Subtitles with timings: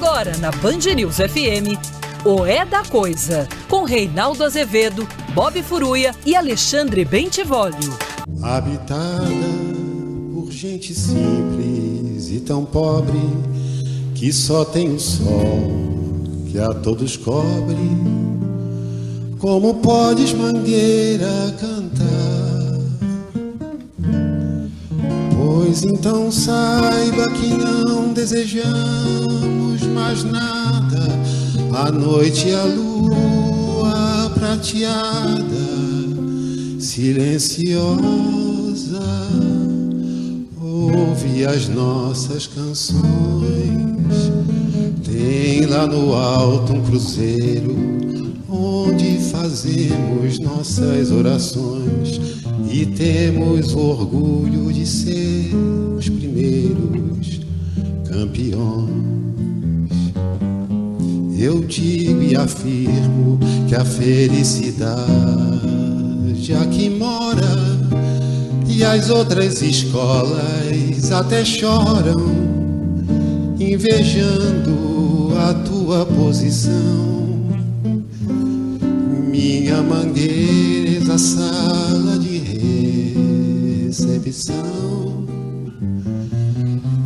[0.00, 1.74] Agora na Band News FM,
[2.24, 7.98] o É da Coisa, com Reinaldo Azevedo, Bob Furuia e Alexandre Bentivolio.
[8.40, 9.24] Habitada
[10.32, 13.18] por gente simples e tão pobre,
[14.14, 15.68] que só tem o sol
[16.48, 17.76] que a todos cobre.
[19.40, 22.27] Como podes, mangueira, cantar?
[25.68, 31.06] Pois então saiba que não desejamos mais nada.
[31.74, 35.44] A noite e a lua prateada,
[36.80, 37.82] silenciosa,
[40.58, 43.02] ouve as nossas canções.
[45.04, 47.76] Tem lá no alto um cruzeiro
[48.48, 55.54] onde fazemos nossas orações e temos orgulho de ser
[55.96, 57.40] os primeiros
[58.08, 58.98] campeões.
[61.38, 64.88] Eu digo e afirmo que a felicidade
[66.60, 67.78] aqui mora
[68.66, 72.20] e as outras escolas até choram,
[73.58, 77.18] invejando a tua posição.
[79.30, 81.57] Minha mangueira, sala de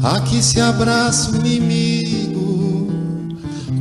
[0.03, 2.89] Aqui se abraça o inimigo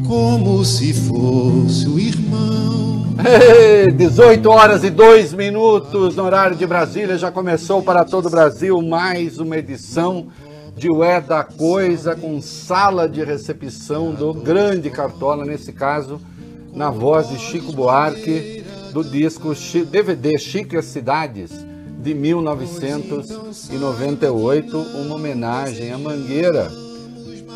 [0.08, 3.16] como se fosse o irmão.
[3.18, 7.18] Ei, 18 horas e 2 minutos no horário de Brasília.
[7.18, 10.28] Já começou para todo o Brasil mais uma edição
[10.78, 16.22] de Ué da Coisa com sala de recepção do grande Cartola, nesse caso,
[16.74, 19.56] na voz de Chico Buarque, do disco
[19.90, 21.52] DVD Chico e as Cidades,
[22.02, 26.72] de 1998, uma homenagem à Mangueira,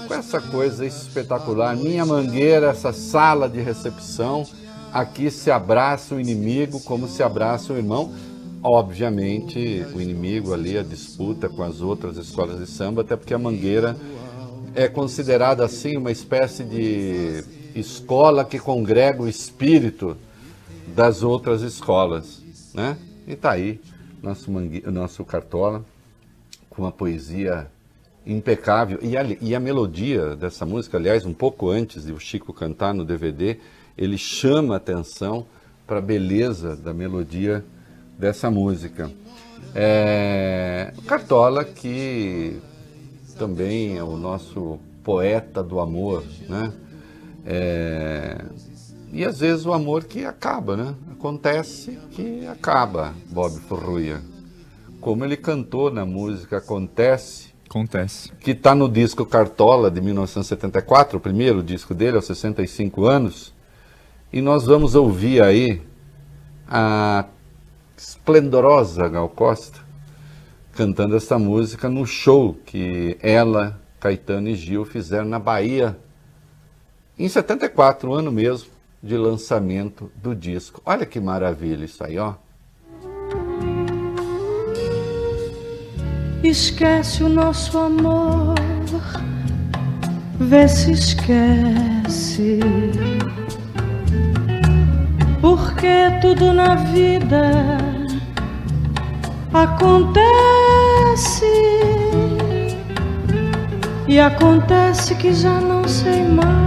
[0.07, 1.75] com essa coisa espetacular.
[1.75, 4.45] Minha Mangueira, essa sala de recepção,
[4.93, 8.13] aqui se abraça o inimigo como se abraça o irmão.
[8.61, 13.39] Obviamente, o inimigo ali, a disputa com as outras escolas de samba, até porque a
[13.39, 13.97] Mangueira
[14.75, 17.43] é considerada assim uma espécie de
[17.75, 20.15] escola que congrega o espírito
[20.95, 22.95] das outras escolas, né?
[23.27, 23.81] E tá aí
[24.25, 24.83] nosso, mangue...
[24.87, 25.85] nosso Cartola
[26.69, 27.67] com uma poesia
[28.25, 32.51] impecável e a, e a melodia dessa música, aliás, um pouco antes de o Chico
[32.51, 33.59] cantar no DVD,
[33.95, 35.45] ele chama atenção
[35.85, 37.63] para a beleza da melodia
[38.17, 39.11] dessa música.
[39.75, 40.91] É...
[41.05, 42.59] Cartola que
[43.37, 46.73] também é o nosso poeta do amor, né?
[47.45, 48.43] É...
[49.15, 50.93] E às vezes o amor que acaba, né?
[51.13, 54.21] Acontece que acaba, Bob Forruia.
[54.99, 57.53] Como ele cantou na música Acontece.
[57.65, 58.29] Acontece.
[58.41, 63.53] Que está no disco Cartola de 1974, o primeiro disco dele, aos 65 anos.
[64.33, 65.81] E nós vamos ouvir aí
[66.67, 67.23] a
[67.95, 69.79] esplendorosa Gal Costa
[70.73, 75.97] cantando essa música no show que ela, Caetano e Gil fizeram na Bahia
[77.17, 78.74] em 74, ano mesmo
[79.05, 80.81] de lançamento do disco.
[80.83, 82.33] Olha que maravilha isso aí, ó.
[86.43, 88.55] Esquece o nosso amor,
[90.39, 92.59] vê se esquece.
[95.39, 97.77] Porque tudo na vida
[99.53, 99.85] acontece
[104.07, 106.64] e acontece que já não sei mais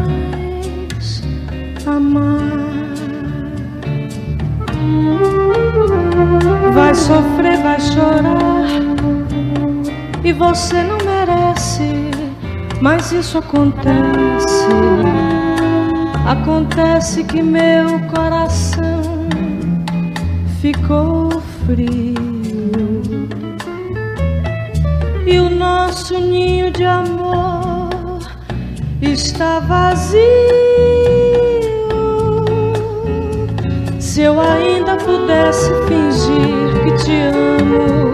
[6.74, 8.48] Vai sofrer, vai chorar
[10.22, 12.10] e você não merece,
[12.82, 14.66] mas isso acontece.
[16.26, 19.28] Acontece que meu coração
[20.60, 22.14] ficou frio
[25.26, 28.18] e o nosso ninho de amor
[29.00, 30.97] está vazio.
[34.38, 38.12] Eu ainda pudesse fingir que te amo,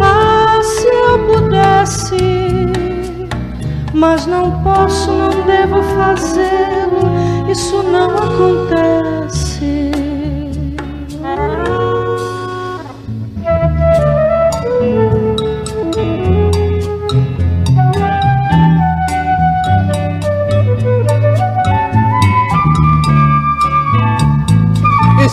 [0.00, 2.16] ah, se eu pudesse,
[3.92, 9.17] mas não posso, não devo fazê-lo, isso não acontece.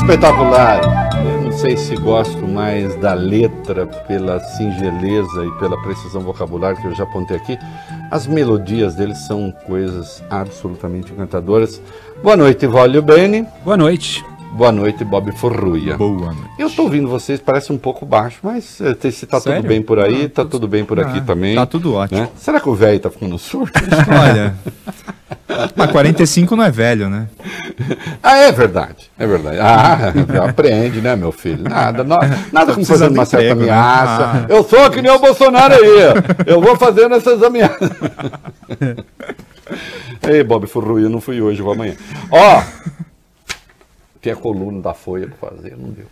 [0.10, 0.81] Espetacular!
[1.25, 6.86] Eu não sei se gosto mais da letra, pela singeleza e pela precisão vocabular que
[6.86, 7.57] eu já apontei aqui,
[8.12, 11.81] as melodias deles são coisas absolutamente encantadoras.
[12.22, 13.48] Boa noite, Vólio Bene.
[13.63, 14.24] Boa noite.
[14.54, 15.98] Boa noite, Bob Forruia.
[15.98, 16.52] Boa noite.
[16.60, 19.98] Eu estou ouvindo vocês, parece um pouco baixo, mas eh, se está tudo bem por
[20.00, 21.56] aí, Ah, está tudo bem por aqui Ah, também.
[21.56, 22.19] tá tudo ótimo.
[22.22, 22.30] né?
[22.38, 23.72] Será que o velho está ficando surdo?
[24.07, 24.54] Olha.
[25.75, 27.27] Mas 45 não é velho, né?
[28.24, 29.57] ah, é verdade, é verdade.
[29.59, 30.13] Ah,
[30.50, 31.63] aprende, né, meu filho?
[31.63, 32.18] Nada, no-
[32.51, 33.71] nada como fazendo de uma certa emprego, né?
[33.71, 34.24] ameaça.
[34.24, 34.45] Ah.
[34.50, 37.89] Eu sou que nem o Bolsonaro aí, eu vou fazendo essas ameaças.
[40.27, 41.95] Ei, Bob Furruia, não fui hoje, vou amanhã.
[42.31, 42.63] Ó,
[44.21, 46.06] tem a coluna da Folha para fazer, não deu.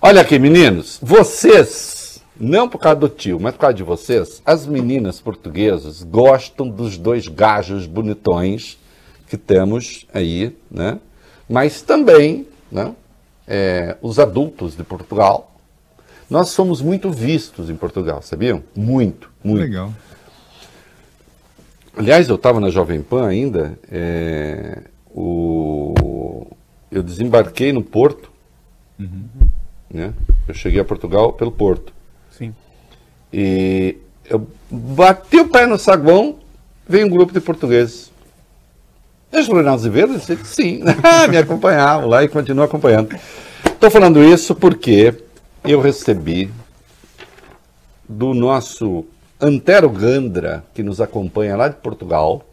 [0.00, 1.97] Olha aqui, meninos, vocês,
[2.38, 6.96] não por causa do tio, mas por causa de vocês, as meninas portuguesas gostam dos
[6.96, 8.78] dois gajos bonitões
[9.26, 10.98] que temos aí, né?
[11.48, 12.94] Mas também, né?
[13.48, 15.56] é, os adultos de Portugal.
[16.28, 18.62] Nós somos muito vistos em Portugal, sabiam?
[18.76, 19.62] Muito, muito.
[19.62, 19.92] Legal.
[21.96, 23.78] Aliás, eu estava na Jovem Pan ainda.
[23.90, 26.46] é, o,
[26.92, 28.30] eu desembarquei no Porto.
[29.90, 30.12] Né?
[30.46, 31.92] Eu cheguei a Portugal pelo Porto.
[32.38, 32.54] Sim.
[33.32, 33.96] E
[34.30, 36.36] eu bati o pé no saguão,
[36.88, 38.12] veio um grupo de portugueses.
[39.32, 40.12] Eu falei, Reinaldo Azevedo?
[40.14, 40.82] Eu disse, sim,
[41.28, 43.14] me acompanhavam lá e continuo acompanhando.
[43.66, 45.14] Estou falando isso porque
[45.64, 46.50] eu recebi
[48.08, 49.04] do nosso
[49.40, 52.44] Antero Gandra, que nos acompanha lá de Portugal,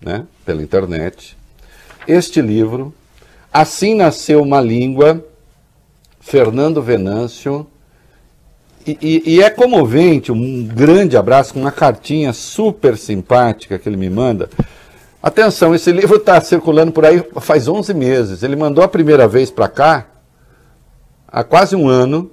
[0.00, 1.36] né, pela internet,
[2.06, 2.94] este livro,
[3.52, 5.24] Assim Nasceu uma Língua,
[6.20, 7.66] Fernando Venâncio,
[8.86, 14.10] e, e- é comovente, um grande abraço, com uma cartinha super simpática que ele me
[14.10, 14.48] manda.
[15.22, 18.42] Atenção, esse livro está circulando por aí faz 11 meses.
[18.42, 20.06] Ele mandou a primeira vez para cá
[21.28, 22.30] há quase um ano,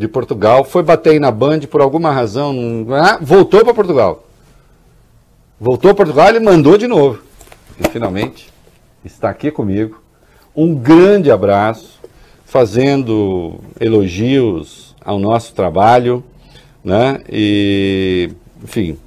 [0.00, 4.24] de Portugal, foi bater aí na Band por alguma razão, ah, voltou para Portugal.
[5.60, 7.20] Voltou para Portugal e mandou de novo.
[7.78, 8.50] E finalmente
[9.04, 10.00] está aqui comigo.
[10.56, 12.00] Um grande abraço,
[12.46, 16.24] fazendo elogios ao nosso trabalho,
[16.84, 17.20] né?
[17.28, 18.30] E,
[18.62, 18.98] enfim,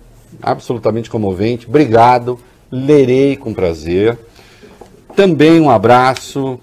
[0.41, 1.67] absolutamente comovente.
[1.67, 2.39] Obrigado,
[2.71, 4.17] lerei com prazer.
[5.15, 6.59] Também um abraço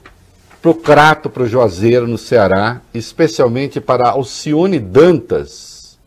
[0.60, 5.98] pro Crato, pro Juazeiro, no Ceará, especialmente para Alcione Dantas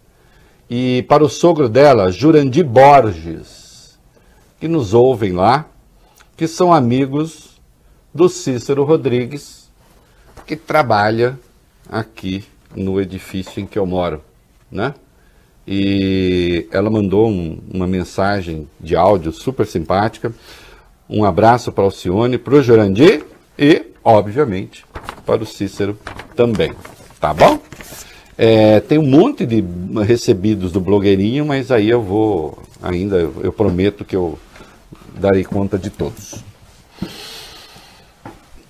[0.69, 3.97] e para o sogro dela, Jurandir Borges,
[4.59, 5.65] que nos ouvem lá,
[6.35, 7.61] que são amigos
[8.13, 9.69] do Cícero Rodrigues,
[10.45, 11.39] que trabalha
[11.89, 12.43] aqui
[12.75, 14.21] no edifício em que eu moro,
[14.71, 14.93] né?
[15.67, 20.33] E ela mandou um- uma mensagem de áudio super simpática.
[21.09, 23.23] Um abraço para o Alcione, para o Jurandir
[23.57, 24.85] e, obviamente,
[25.25, 25.97] para o Cícero
[26.35, 26.73] também.
[27.19, 27.59] Tá bom?
[28.37, 29.63] É, tem um monte de
[30.05, 34.37] recebidos do blogueirinho, mas aí eu vou ainda, eu prometo que eu
[35.15, 36.43] darei conta de todos.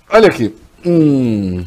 [0.08, 0.54] Olha aqui.
[0.86, 1.64] hum,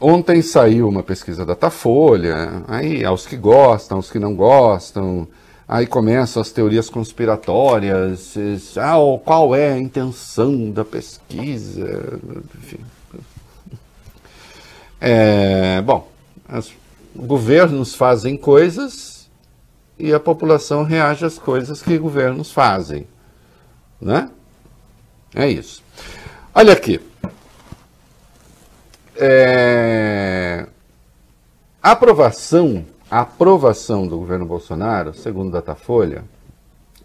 [0.00, 5.26] ontem saiu uma pesquisa da Datafolha, aí aos que gostam, aos que não gostam,
[5.68, 8.34] aí começam as teorias conspiratórias,
[8.76, 12.20] ah, qual é a intenção da pesquisa,
[12.58, 12.80] enfim.
[15.00, 16.08] É, bom,
[16.48, 16.72] os
[17.14, 19.28] governos fazem coisas
[19.98, 23.06] e a população reage às coisas que governos fazem,
[24.00, 24.30] né?
[25.34, 25.82] É isso.
[26.54, 27.00] Olha aqui.
[29.24, 30.66] É,
[31.80, 36.24] A aprovação, aprovação do governo Bolsonaro, segundo Datafolha,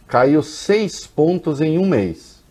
[0.08, 2.42] caiu seis pontos em um mês,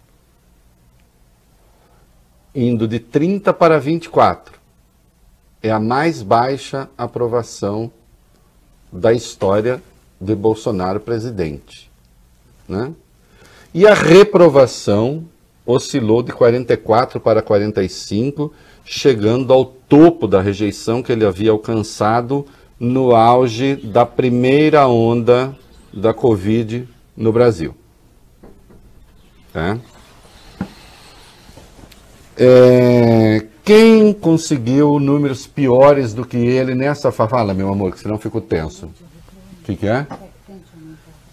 [2.55, 4.57] indo de 30 para 24.
[5.61, 7.91] É a mais baixa aprovação
[8.93, 9.83] da história
[10.21, 11.91] de Bolsonaro presidente,
[12.69, 12.93] né?
[13.75, 15.29] E a reprovação
[15.67, 18.55] oscilou de 44 para 45,
[18.87, 22.47] chegando ao topo da rejeição que ele havia alcançado
[22.79, 25.55] no auge da primeira onda
[25.93, 27.75] da Covid no Brasil.
[29.53, 29.77] Tá?
[32.39, 38.19] É, quem conseguiu números piores do que ele nessa fa- fala, meu amor, que senão
[38.19, 38.87] fico tenso.
[38.87, 40.07] O que, que é?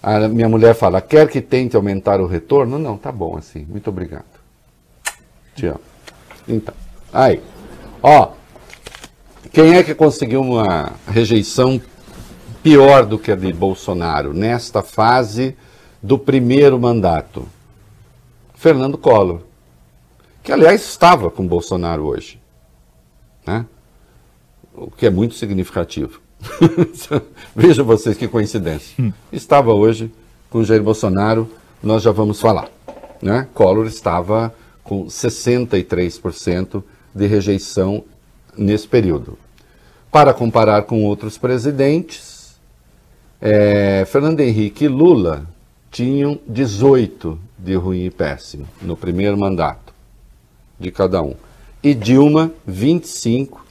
[0.01, 2.79] A minha mulher fala, quer que tente aumentar o retorno?
[2.79, 4.23] Não, tá bom assim, muito obrigado.
[5.55, 5.79] Te amo.
[6.47, 6.73] Então,
[7.13, 7.41] aí,
[8.01, 8.31] ó,
[9.51, 11.79] quem é que conseguiu uma rejeição
[12.63, 15.55] pior do que a de Bolsonaro nesta fase
[16.01, 17.47] do primeiro mandato?
[18.55, 19.41] Fernando Collor,
[20.41, 22.39] que aliás estava com Bolsonaro hoje,
[23.45, 23.65] né?
[24.73, 26.19] o que é muito significativo.
[27.55, 28.95] Vejam vocês que coincidência.
[29.01, 29.13] Hum.
[29.31, 30.11] Estava hoje
[30.49, 31.49] com Jair Bolsonaro,
[31.81, 32.69] nós já vamos falar.
[33.21, 33.47] Né?
[33.53, 34.53] Collor estava
[34.83, 38.03] com 63% de rejeição
[38.57, 39.37] nesse período.
[40.11, 42.55] Para comparar com outros presidentes,
[43.41, 45.45] é, Fernando Henrique e Lula
[45.91, 49.93] tinham 18 de ruim e péssimo no primeiro mandato
[50.79, 51.35] de cada um.
[51.83, 53.65] E Dilma, 25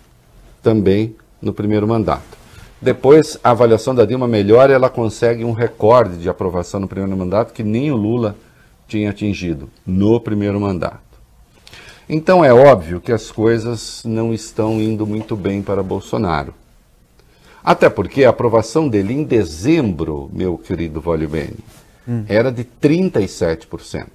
[0.63, 2.39] também no primeiro mandato.
[2.81, 7.53] Depois, a avaliação da Dilma melhora ela consegue um recorde de aprovação no primeiro mandato
[7.53, 8.37] que nem o Lula
[8.89, 11.12] tinha atingido no primeiro mandato.
[12.15, 16.53] Então é óbvio que as coisas não estão indo muito bem para Bolsonaro.
[17.65, 21.57] Até porque a aprovação dele em dezembro, meu querido Vólio Bene,
[22.29, 24.09] era de 37%.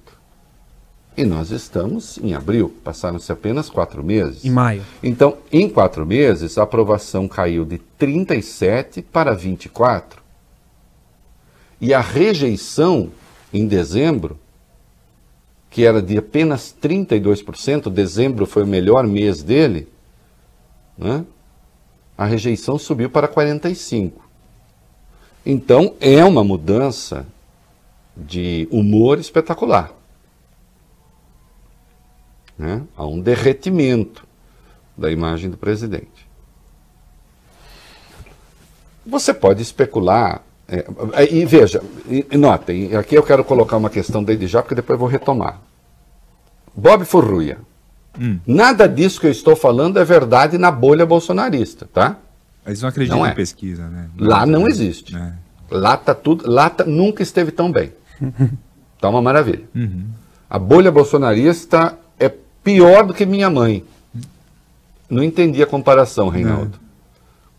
[1.16, 4.44] E nós estamos em abril, passaram-se apenas quatro meses.
[4.44, 4.84] Em maio.
[5.02, 10.22] Então, em quatro meses, a aprovação caiu de 37 para 24.
[11.80, 13.10] E a rejeição
[13.52, 14.38] em dezembro,
[15.70, 19.88] que era de apenas 32%, dezembro foi o melhor mês dele,
[20.96, 21.24] né?
[22.16, 24.12] a rejeição subiu para 45%.
[25.46, 27.26] Então, é uma mudança
[28.16, 29.92] de humor espetacular.
[32.58, 32.82] Né?
[32.96, 34.26] Há um derretimento
[34.96, 36.28] da imagem do presidente.
[39.06, 40.42] Você pode especular.
[40.68, 44.94] É, e veja, e, notem, aqui eu quero colocar uma questão desde já, porque depois
[44.94, 45.60] eu vou retomar.
[46.76, 47.58] Bob Furruia.
[48.46, 52.16] Nada disso que eu estou falando é verdade na bolha bolsonarista, tá?
[52.66, 53.30] Eles não acreditam Não é.
[53.30, 54.08] em pesquisa, né?
[54.18, 55.16] Lá não existe.
[55.16, 55.32] É.
[55.70, 57.92] Lá tá tudo, lá tá- nunca esteve tão bem.
[59.00, 59.62] Tá uma maravilha.
[59.76, 60.06] Uhum.
[60.50, 62.28] A bolha bolsonarista é
[62.64, 63.84] pior do que minha mãe.
[65.08, 66.80] Não entendi a comparação, Reinaldo.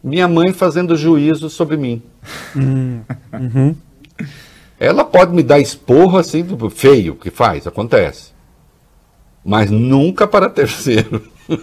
[0.03, 2.01] Minha mãe fazendo juízo sobre mim.
[4.79, 8.31] Ela pode me dar esporro assim, do- feio que faz, acontece.
[9.43, 11.21] Mas nunca para terceiro.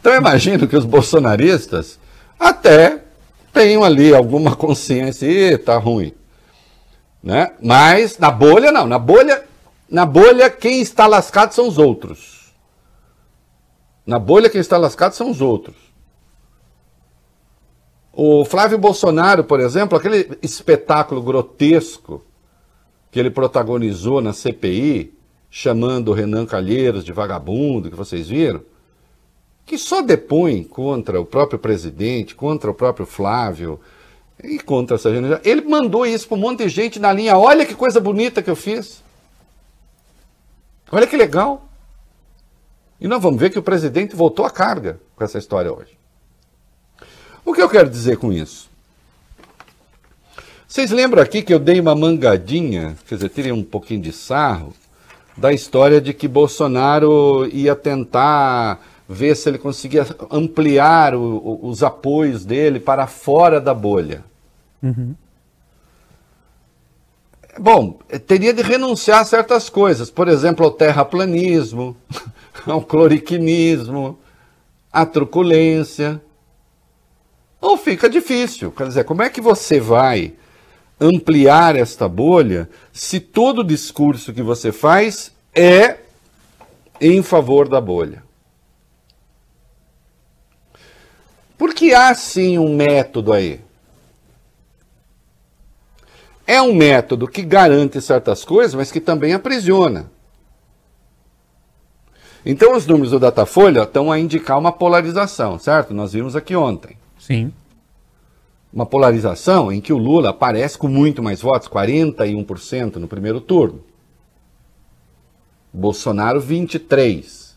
[0.00, 1.98] então eu imagino que os bolsonaristas
[2.38, 3.00] até
[3.52, 6.12] tenham ali alguma consciência, e tá ruim.
[7.22, 7.52] Né?
[7.62, 9.42] Mas na bolha não, na bolha,
[9.88, 12.39] na bolha quem está lascado são os outros.
[14.06, 15.76] Na bolha quem está lascado são os outros.
[18.12, 22.22] O Flávio Bolsonaro, por exemplo, aquele espetáculo grotesco
[23.10, 25.14] que ele protagonizou na CPI,
[25.50, 28.62] chamando o Renan Calheiros de vagabundo, que vocês viram,
[29.64, 33.80] que só depõe contra o próprio presidente, contra o próprio Flávio
[34.42, 35.40] e contra essa gente.
[35.48, 37.36] Ele mandou isso para um monte de gente na linha.
[37.36, 39.02] Olha que coisa bonita que eu fiz.
[40.90, 41.69] Olha que legal.
[43.00, 45.96] E nós vamos ver que o presidente voltou à carga com essa história hoje.
[47.44, 48.68] O que eu quero dizer com isso?
[50.68, 54.72] Vocês lembram aqui que eu dei uma mangadinha, quer dizer, tirei um pouquinho de sarro,
[55.36, 58.78] da história de que Bolsonaro ia tentar
[59.08, 64.22] ver se ele conseguia ampliar o- os apoios dele para fora da bolha.
[67.58, 71.96] Bom, teria de renunciar a certas coisas, por exemplo, ao terraplanismo,
[72.66, 74.18] ao cloriquinismo,
[74.92, 76.20] à truculência.
[77.60, 78.70] Ou fica difícil.
[78.70, 80.34] Quer dizer, como é que você vai
[81.00, 85.98] ampliar esta bolha se todo discurso que você faz é
[87.00, 88.22] em favor da bolha?
[91.58, 93.60] Porque há sim um método aí.
[96.50, 100.10] É um método que garante certas coisas, mas que também aprisiona.
[102.44, 105.94] Então, os números do Datafolha estão a indicar uma polarização, certo?
[105.94, 106.96] Nós vimos aqui ontem.
[107.16, 107.52] Sim.
[108.72, 113.84] Uma polarização em que o Lula aparece com muito mais votos, 41% no primeiro turno.
[115.72, 117.50] Bolsonaro, 23%.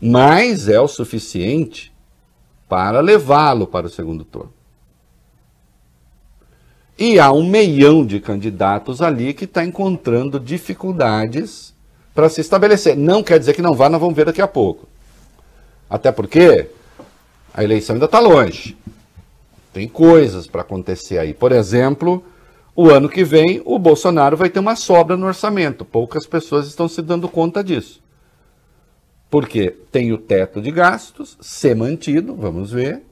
[0.00, 1.92] Mas é o suficiente
[2.68, 4.55] para levá-lo para o segundo turno.
[6.98, 11.74] E há um meião de candidatos ali que está encontrando dificuldades
[12.14, 12.96] para se estabelecer.
[12.96, 14.88] Não quer dizer que não vá, nós vamos ver daqui a pouco.
[15.90, 16.70] Até porque
[17.52, 18.76] a eleição ainda está longe.
[19.72, 21.34] Tem coisas para acontecer aí.
[21.34, 22.24] Por exemplo,
[22.74, 25.84] o ano que vem o Bolsonaro vai ter uma sobra no orçamento.
[25.84, 28.00] Poucas pessoas estão se dando conta disso.
[29.30, 33.02] Porque tem o teto de gastos, ser mantido, vamos ver.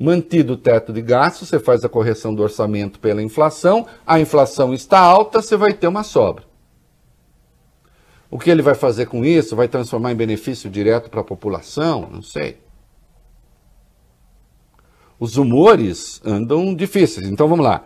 [0.00, 4.72] Mantido o teto de gastos, você faz a correção do orçamento pela inflação, a inflação
[4.72, 6.44] está alta, você vai ter uma sobra.
[8.30, 9.54] O que ele vai fazer com isso?
[9.54, 12.08] Vai transformar em benefício direto para a população?
[12.10, 12.56] Não sei.
[15.18, 17.28] Os humores andam difíceis.
[17.28, 17.84] Então vamos lá.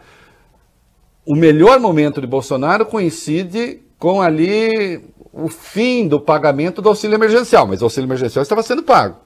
[1.26, 7.66] O melhor momento de Bolsonaro coincide com ali o fim do pagamento do auxílio emergencial,
[7.66, 9.23] mas o auxílio emergencial estava sendo pago.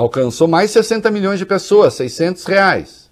[0.00, 3.10] Alcançou mais 60 milhões de pessoas, 600 reais.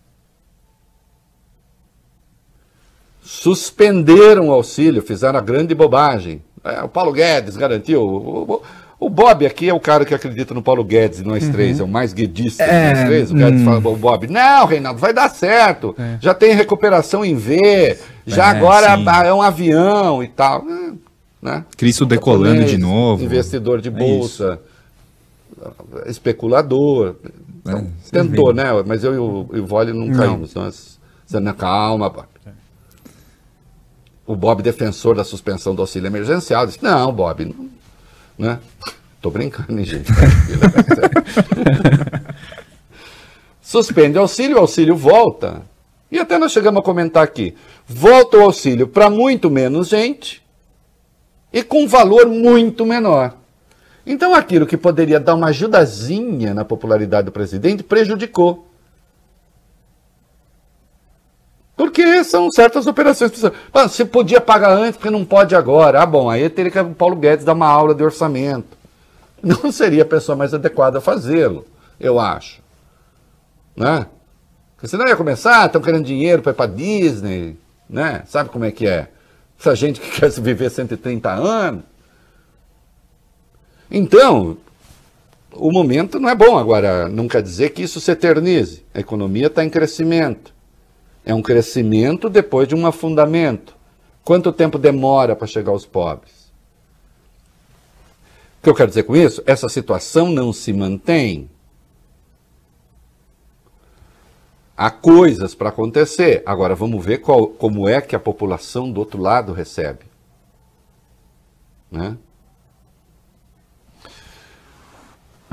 [3.21, 6.42] Suspenderam o auxílio, fizeram a grande bobagem.
[6.64, 8.00] É, o Paulo Guedes garantiu.
[8.00, 8.62] O, o,
[8.99, 11.52] o, Bob aqui é o cara que acredita no Paulo Guedes, nós uhum.
[11.52, 13.30] três, é o mais guedista é, de nós três.
[13.30, 13.64] O Guedes hum.
[13.66, 15.95] fala, o Bob, não, Reinaldo, vai dar certo.
[15.99, 16.16] É.
[16.23, 19.04] Já tem recuperação em V, já é, agora sim.
[19.26, 20.64] é um avião e tal.
[21.42, 21.66] Né?
[21.76, 23.23] Cristo decolando de novo.
[23.23, 24.59] Investidor de é bolsa
[26.06, 27.16] especulador.
[27.66, 28.64] É, tentou, né?
[28.86, 30.18] Mas eu e o, e o Vole não, não.
[30.18, 30.54] caímos.
[30.54, 30.98] Nós,
[31.56, 32.26] calma, Bob.
[34.26, 37.68] O Bob, defensor da suspensão do auxílio emergencial, disse: Não, Bob, não,
[38.38, 38.58] né?
[39.20, 40.10] Tô brincando, hein, gente?
[43.60, 45.62] Suspende o auxílio, o auxílio volta.
[46.10, 47.54] E até nós chegamos a comentar aqui:
[47.86, 50.42] volta o auxílio para muito menos gente
[51.52, 53.34] e com valor muito menor.
[54.08, 58.66] Então aquilo que poderia dar uma ajudazinha na popularidade do presidente prejudicou.
[61.76, 63.30] Porque são certas operações.
[63.70, 66.02] Você podia pagar antes, porque não pode agora.
[66.02, 68.78] Ah, bom, aí teria que o Paulo Guedes dar uma aula de orçamento.
[69.42, 71.66] Não seria a pessoa mais adequada a fazê-lo,
[72.00, 72.60] eu acho.
[73.76, 74.06] Né?
[74.74, 77.56] Porque senão ia começar, estão querendo dinheiro para ir para Disney,
[77.88, 78.22] né?
[78.26, 79.08] Sabe como é que é?
[79.60, 81.82] Essa gente que quer viver 130 anos.
[83.90, 84.59] Então,
[85.52, 86.59] o momento não é bom.
[86.59, 88.85] Agora, não quer dizer que isso se eternize.
[88.95, 90.54] A economia está em crescimento.
[91.25, 93.76] É um crescimento depois de um afundamento.
[94.25, 96.52] Quanto tempo demora para chegar aos pobres?
[98.59, 99.42] O que eu quero dizer com isso?
[99.47, 101.49] Essa situação não se mantém.
[104.76, 106.42] Há coisas para acontecer.
[106.47, 110.04] Agora vamos ver qual, como é que a população do outro lado recebe.
[111.90, 112.16] Né?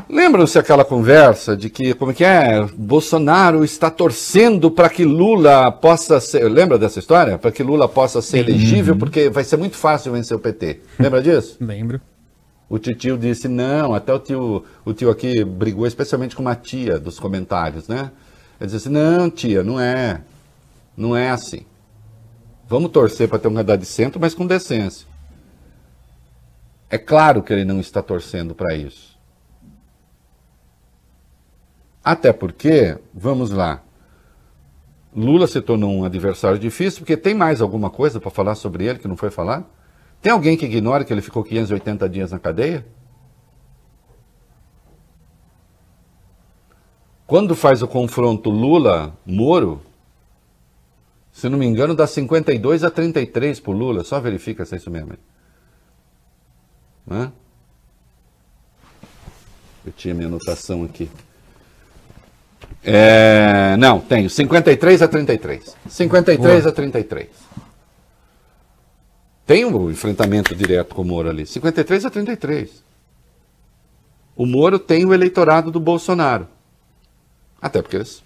[0.10, 2.64] Lembram-se aquela conversa de que, como é que é?
[2.78, 6.48] Bolsonaro está torcendo para que Lula possa ser.
[6.50, 7.38] Lembra dessa história?
[7.38, 9.00] Para que Lula possa ser elegível, uhum.
[9.00, 10.82] porque vai ser muito fácil vencer o PT.
[11.00, 11.58] Lembra disso?
[11.62, 12.00] Lembro.
[12.70, 17.00] O tio disse não, até o tio, o tio aqui brigou especialmente com uma tia
[17.00, 18.12] dos comentários, né?
[18.60, 20.22] Ele disse assim, não, tia, não é.
[20.98, 21.66] Não é assim.
[22.68, 25.06] Vamos torcer para ter um candidato de centro, mas com decência.
[26.90, 29.15] É claro que ele não está torcendo para isso.
[32.06, 33.82] Até porque, vamos lá,
[35.16, 39.00] Lula se tornou um adversário difícil porque tem mais alguma coisa para falar sobre ele
[39.00, 39.64] que não foi falar?
[40.22, 42.86] Tem alguém que ignora que ele ficou 580 dias na cadeia?
[47.26, 49.82] Quando faz o confronto Lula-Moro,
[51.32, 54.04] se não me engano, dá 52 a 33 por Lula.
[54.04, 55.14] Só verifica se é isso mesmo.
[57.08, 57.32] Né?
[59.84, 61.10] Eu tinha minha anotação aqui.
[62.86, 64.30] É, não, tenho.
[64.30, 65.76] 53 a 33.
[65.90, 66.70] 53 Boa.
[66.70, 67.28] a 33.
[69.46, 71.46] Tem um enfrentamento direto com o Moro ali.
[71.46, 72.84] 53 a 33.
[74.36, 76.48] O Moro tem o eleitorado do Bolsonaro.
[77.62, 78.24] Até porque eles,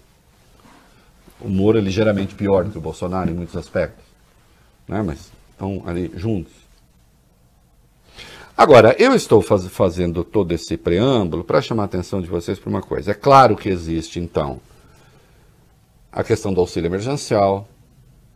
[1.40, 4.04] o Moro é ligeiramente pior do que o Bolsonaro em muitos aspectos.
[4.86, 5.02] Né?
[5.02, 6.52] Mas estão ali juntos.
[8.60, 12.68] Agora, eu estou faz, fazendo todo esse preâmbulo para chamar a atenção de vocês para
[12.68, 13.12] uma coisa.
[13.12, 14.60] É claro que existe, então,
[16.12, 17.66] a questão do auxílio emergencial,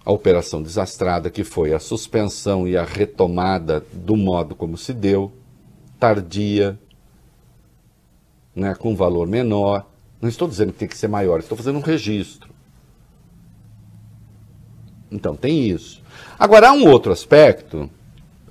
[0.02, 5.30] a operação desastrada, que foi a suspensão e a retomada do modo como se deu,
[6.00, 6.78] tardia,
[8.56, 9.84] né, com valor menor.
[10.22, 12.48] Não estou dizendo que tem que ser maior, estou fazendo um registro.
[15.12, 16.02] Então, tem isso.
[16.38, 17.90] Agora, há um outro aspecto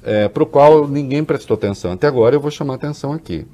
[0.03, 3.47] é, para o qual ninguém prestou atenção até agora, eu vou chamar atenção aqui.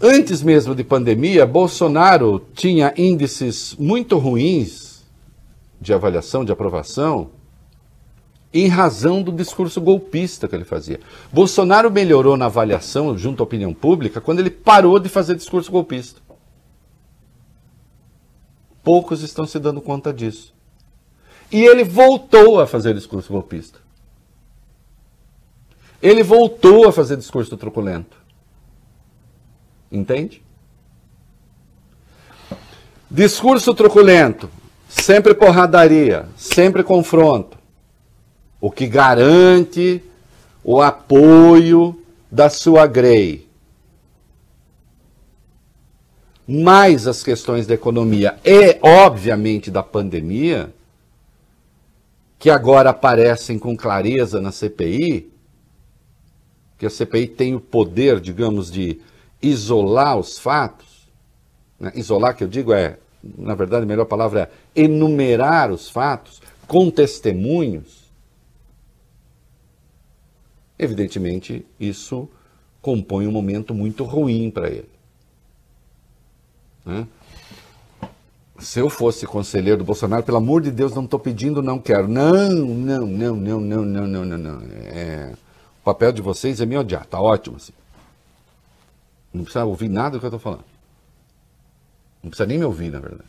[0.00, 5.04] Antes mesmo de pandemia, Bolsonaro tinha índices muito ruins
[5.80, 7.30] de avaliação, de aprovação,
[8.52, 11.00] em razão do discurso golpista que ele fazia.
[11.32, 16.20] Bolsonaro melhorou na avaliação junto à opinião pública quando ele parou de fazer discurso golpista.
[18.82, 20.54] Poucos estão se dando conta disso.
[21.50, 23.83] E ele voltou a fazer discurso golpista
[26.04, 28.14] ele voltou a fazer discurso truculento.
[29.90, 30.42] Entende?
[33.10, 34.50] Discurso truculento,
[34.86, 37.56] sempre porradaria, sempre confronto.
[38.60, 40.02] o que garante
[40.62, 43.46] o apoio da sua grei.
[46.48, 50.72] Mais as questões da economia e, obviamente, da pandemia,
[52.38, 55.33] que agora aparecem com clareza na CPI,
[56.78, 59.00] que a CPI tem o poder, digamos, de
[59.40, 61.08] isolar os fatos,
[61.78, 61.92] né?
[61.94, 62.98] isolar que eu digo é,
[63.38, 68.04] na verdade, a melhor palavra é enumerar os fatos com testemunhos,
[70.78, 72.28] evidentemente isso
[72.80, 74.90] compõe um momento muito ruim para ele.
[76.84, 77.06] Né?
[78.58, 82.06] Se eu fosse conselheiro do Bolsonaro, pelo amor de Deus, não estou pedindo, não quero.
[82.06, 84.62] Não, não, não, não, não, não, não, não.
[84.86, 85.32] É
[85.84, 87.72] o papel de vocês é me odiar, tá ótimo assim.
[89.32, 90.64] Não precisa ouvir nada do que eu estou falando.
[92.22, 93.28] Não precisa nem me ouvir, na verdade.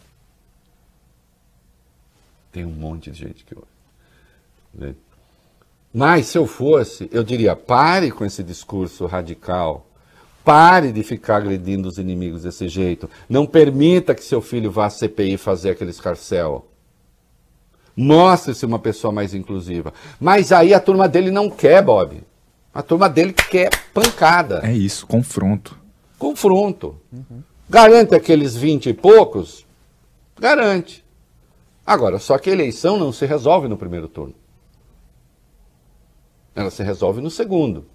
[2.52, 3.68] Tem um monte de gente que ouve.
[4.74, 4.96] Né?
[5.94, 9.86] Mas se eu fosse, eu diria: pare com esse discurso radical
[10.46, 13.10] Pare de ficar agredindo os inimigos desse jeito.
[13.28, 16.68] Não permita que seu filho vá à CPI fazer aquele escarcel.
[17.98, 19.92] Mostre-se uma pessoa mais inclusiva.
[20.20, 22.22] Mas aí a turma dele não quer, Bob.
[22.76, 24.60] A turma dele quer pancada.
[24.62, 25.80] É isso, confronto.
[26.20, 27.00] Confronto.
[27.10, 27.42] Uhum.
[27.70, 29.66] Garante aqueles 20 e poucos?
[30.38, 31.06] Garante.
[31.88, 34.36] Agora, só que a eleição não se resolve no primeiro turno.
[36.54, 37.86] Ela se resolve no segundo.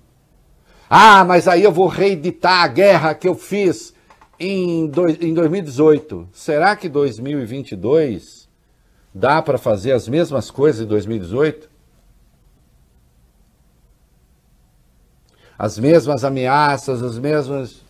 [0.88, 3.92] Ah, mas aí eu vou reeditar a guerra que eu fiz
[4.38, 6.26] em, dois, em 2018.
[6.32, 8.48] Será que 2022
[9.14, 11.69] dá para fazer as mesmas coisas em 2018?
[15.60, 17.84] As mesmas ameaças, as mesmas.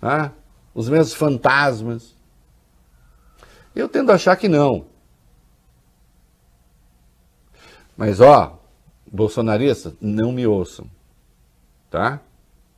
[0.00, 0.30] Ah,
[0.72, 2.14] os mesmos fantasmas.
[3.74, 4.86] Eu tendo a achar que não.
[7.96, 8.56] Mas ó,
[9.10, 10.88] bolsonaristas, não me ouçam,
[11.90, 12.20] tá?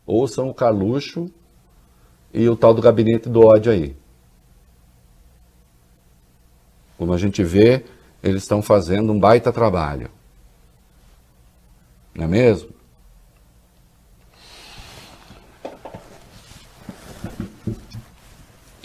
[0.06, 1.30] ouçam o Carluxo
[2.32, 3.94] e o tal do gabinete do ódio aí.
[6.96, 7.84] Como a gente vê,
[8.22, 10.10] eles estão fazendo um baita trabalho.
[12.14, 12.79] Não é mesmo?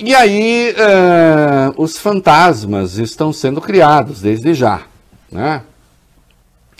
[0.05, 4.83] E aí, uh, os fantasmas estão sendo criados desde já.
[5.31, 5.63] Né?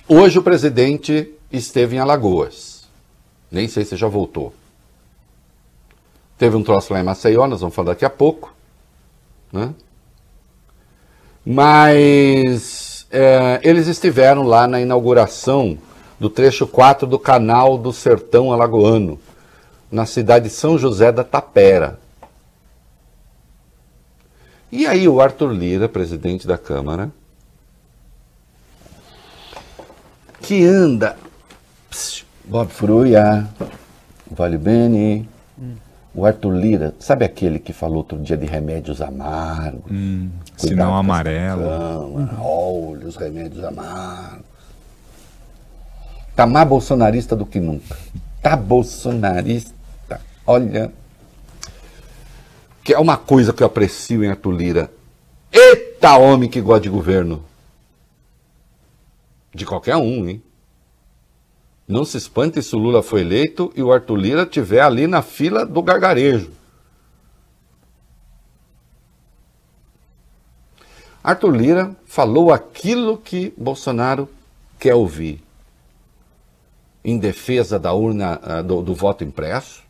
[0.08, 2.88] Hoje o presidente esteve em Alagoas.
[3.52, 4.54] Nem sei se já voltou.
[6.38, 8.54] Teve um troço lá em Maceió, nós vamos falar daqui a pouco.
[9.52, 9.74] Né?
[11.44, 15.80] Mas é, eles estiveram lá na inauguração
[16.20, 19.20] do trecho 4 do canal do Sertão Alagoano,
[19.92, 22.05] na cidade de São José da Tapera.
[24.72, 27.12] E aí o Arthur Lira, presidente da Câmara,
[30.42, 31.16] que anda
[32.46, 33.48] Bob Fruia,
[34.30, 35.76] Vale Bene, hum.
[36.14, 39.92] o Arthur Lira, sabe aquele que falou outro dia de remédios amargos?
[39.92, 41.64] Hum, sinal amarelo.
[42.40, 44.46] Olha os remédios amargos.
[46.36, 47.96] Tá mais bolsonarista do que nunca.
[48.42, 49.74] Tá bolsonarista.
[50.46, 50.92] Olha.
[52.86, 54.92] Que é uma coisa que eu aprecio em Arthur Lira.
[55.52, 57.44] Eita homem que gosta de governo.
[59.52, 60.44] De qualquer um, hein?
[61.88, 65.24] Não se espante se o Lula foi eleito e o Arthur Lira estiver ali na
[65.24, 66.52] fila do gargarejo.
[71.24, 74.30] Arthur Lira falou aquilo que Bolsonaro
[74.80, 75.42] quer ouvir.
[77.04, 79.85] Em defesa da urna ah, do, do voto impresso.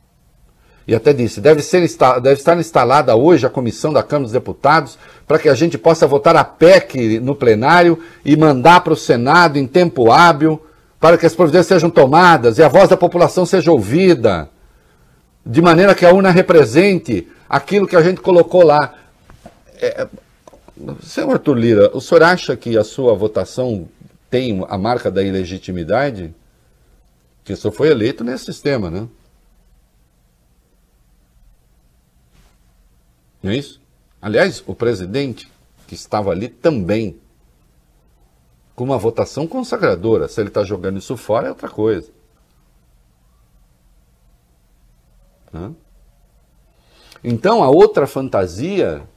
[0.87, 1.87] E até disse: deve, ser,
[2.21, 6.05] deve estar instalada hoje a comissão da Câmara dos Deputados para que a gente possa
[6.05, 10.61] votar a PEC no plenário e mandar para o Senado em tempo hábil
[10.99, 14.49] para que as providências sejam tomadas e a voz da população seja ouvida,
[15.45, 18.93] de maneira que a urna represente aquilo que a gente colocou lá.
[19.79, 20.07] É,
[21.03, 23.87] senhor Arthur Lira, o senhor acha que a sua votação
[24.29, 26.33] tem a marca da ilegitimidade?
[27.43, 29.07] Que o senhor foi eleito nesse sistema, né?
[33.45, 33.79] Não é isso?
[34.19, 35.47] Aliás, o presidente
[35.85, 37.15] que estava ali também
[38.75, 40.27] com uma votação consagradora.
[40.27, 42.09] Se ele está jogando isso fora, é outra coisa.
[47.23, 49.07] Então, a outra fantasia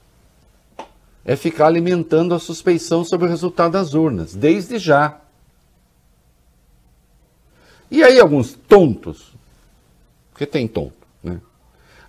[1.24, 5.22] é ficar alimentando a suspeição sobre o resultado das urnas, desde já.
[7.90, 9.32] E aí, alguns tontos,
[10.32, 11.40] porque tem tonto, né?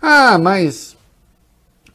[0.02, 0.99] Ah, mas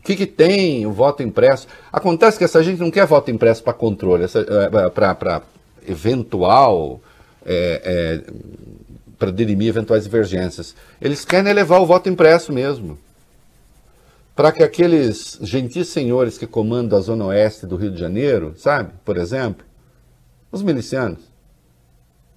[0.05, 1.67] o que, que tem o voto impresso?
[1.90, 5.43] Acontece que essa gente não quer voto impresso para controle, eh, para
[5.88, 7.01] eventual
[7.43, 8.33] é, é,
[9.19, 10.77] para dirimir eventuais divergências.
[11.01, 12.99] Eles querem levar o voto impresso mesmo.
[14.37, 18.93] Para que aqueles gentis senhores que comandam a zona oeste do Rio de Janeiro, sabe,
[19.07, 19.64] por exemplo,
[20.53, 21.21] os milicianos,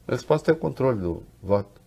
[0.07, 1.81] eles possam ter o controle do voto.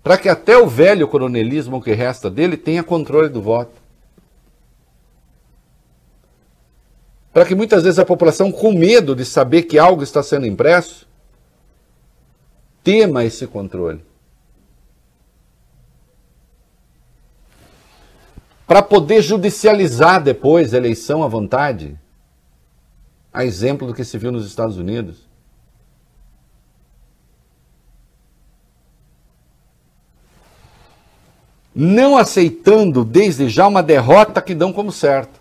[0.00, 3.85] Para que até o velho coronelismo que resta dele tenha controle do voto.
[7.36, 11.06] Para que muitas vezes a população, com medo de saber que algo está sendo impresso,
[12.82, 14.02] tema esse controle.
[18.66, 22.00] Para poder judicializar depois a eleição à vontade,
[23.30, 25.28] a exemplo do que se viu nos Estados Unidos.
[31.74, 35.35] Não aceitando desde já uma derrota que dão como certo.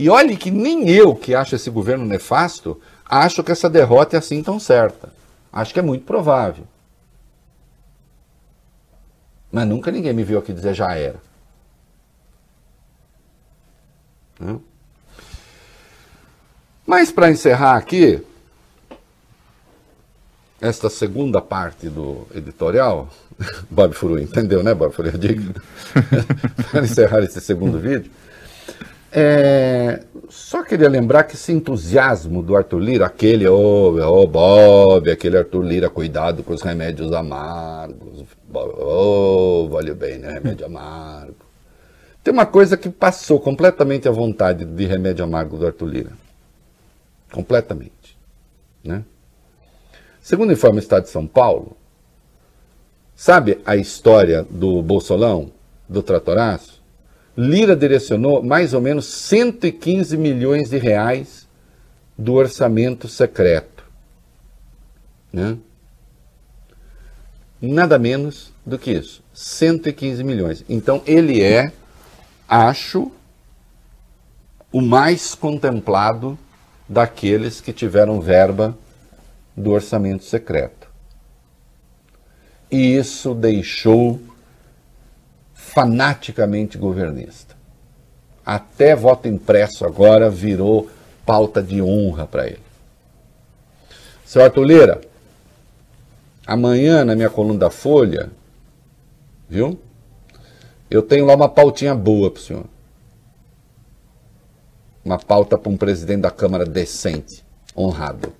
[0.00, 4.18] E olhe que nem eu, que acho esse governo nefasto, acho que essa derrota é
[4.18, 5.12] assim tão certa.
[5.52, 6.64] Acho que é muito provável.
[9.52, 11.20] Mas nunca ninguém me viu aqui dizer já era.
[14.38, 14.62] Não?
[16.86, 18.24] Mas para encerrar aqui,
[20.62, 23.10] esta segunda parte do editorial,
[23.68, 25.10] Bob Furu entendeu, né, Bob Furu?
[26.72, 28.10] Para encerrar esse segundo vídeo,
[29.12, 35.10] é, só queria lembrar que esse entusiasmo do Arthur Lira, aquele, ô oh, oh, Bob,
[35.10, 41.34] aquele Arthur Lira, cuidado com os remédios amargos, ô, oh, vale bem, né, remédio amargo.
[42.22, 46.12] Tem uma coisa que passou completamente a vontade de remédio amargo do Arthur Lira.
[47.32, 48.16] Completamente.
[48.84, 49.04] Né?
[50.20, 51.76] Segundo informe o Estado de São Paulo,
[53.16, 55.50] sabe a história do Bolsolão,
[55.88, 56.79] do Tratoraço?
[57.36, 61.48] Lira direcionou mais ou menos 115 milhões de reais
[62.16, 63.84] do orçamento secreto.
[65.32, 65.56] Né?
[67.60, 69.22] Nada menos do que isso.
[69.32, 70.64] 115 milhões.
[70.68, 71.72] Então ele é,
[72.48, 73.10] acho,
[74.72, 76.38] o mais contemplado
[76.88, 78.76] daqueles que tiveram verba
[79.56, 80.88] do orçamento secreto.
[82.70, 84.20] E isso deixou
[85.72, 87.56] fanaticamente governista.
[88.44, 90.90] Até voto impresso agora virou
[91.24, 92.62] pauta de honra para ele.
[94.24, 95.00] Seu Arthur Lira,
[96.46, 98.30] amanhã na minha coluna da Folha,
[99.48, 99.78] viu?
[100.90, 102.64] Eu tenho lá uma pautinha boa para o senhor.
[105.04, 107.44] Uma pauta para um presidente da Câmara decente,
[107.76, 108.32] honrado,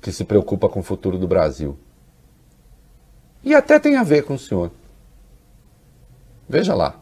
[0.00, 1.78] que se preocupa com o futuro do Brasil.
[3.42, 4.70] E até tem a ver com o senhor.
[6.50, 6.96] Veja lá.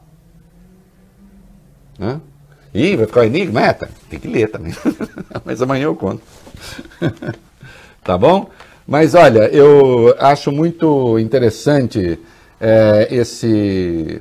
[1.98, 2.20] Hã?
[2.74, 3.62] Ih, vai ficar enigma?
[3.62, 3.88] É, tá.
[4.11, 4.74] tem que ler também.
[5.42, 6.20] Mas amanhã eu conto.
[8.04, 8.50] tá bom?
[8.87, 12.20] Mas olha, eu acho muito interessante
[12.61, 14.20] é, esse,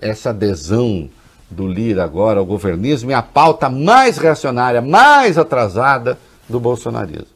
[0.00, 1.10] essa adesão
[1.50, 7.34] do Lira agora ao governismo e a pauta mais reacionária, mais atrasada do bolsonarismo.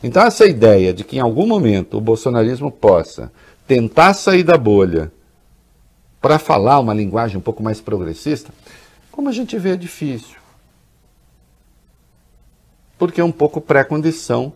[0.00, 3.32] Então, essa ideia de que em algum momento o bolsonarismo possa
[3.66, 5.10] tentar sair da bolha
[6.24, 8.50] para falar uma linguagem um pouco mais progressista,
[9.12, 10.38] como a gente vê, é difícil.
[12.98, 14.50] Porque é um pouco pré-condição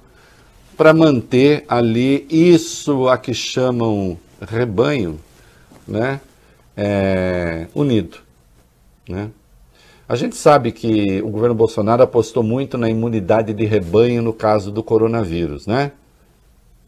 [0.78, 5.20] para manter ali isso a que chamam rebanho
[5.86, 6.22] né,
[6.74, 8.16] é, unido.
[9.06, 9.28] Né?
[10.08, 14.72] A gente sabe que o governo Bolsonaro apostou muito na imunidade de rebanho no caso
[14.72, 15.92] do coronavírus, né?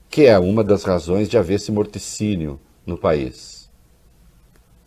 [0.08, 3.59] que é uma das razões de haver esse morticínio no país.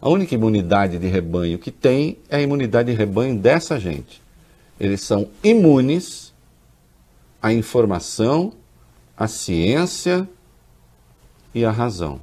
[0.03, 4.21] A única imunidade de rebanho que tem é a imunidade de rebanho dessa gente.
[4.77, 6.33] Eles são imunes
[7.41, 8.51] à informação,
[9.15, 10.27] à ciência
[11.55, 12.19] e à razão.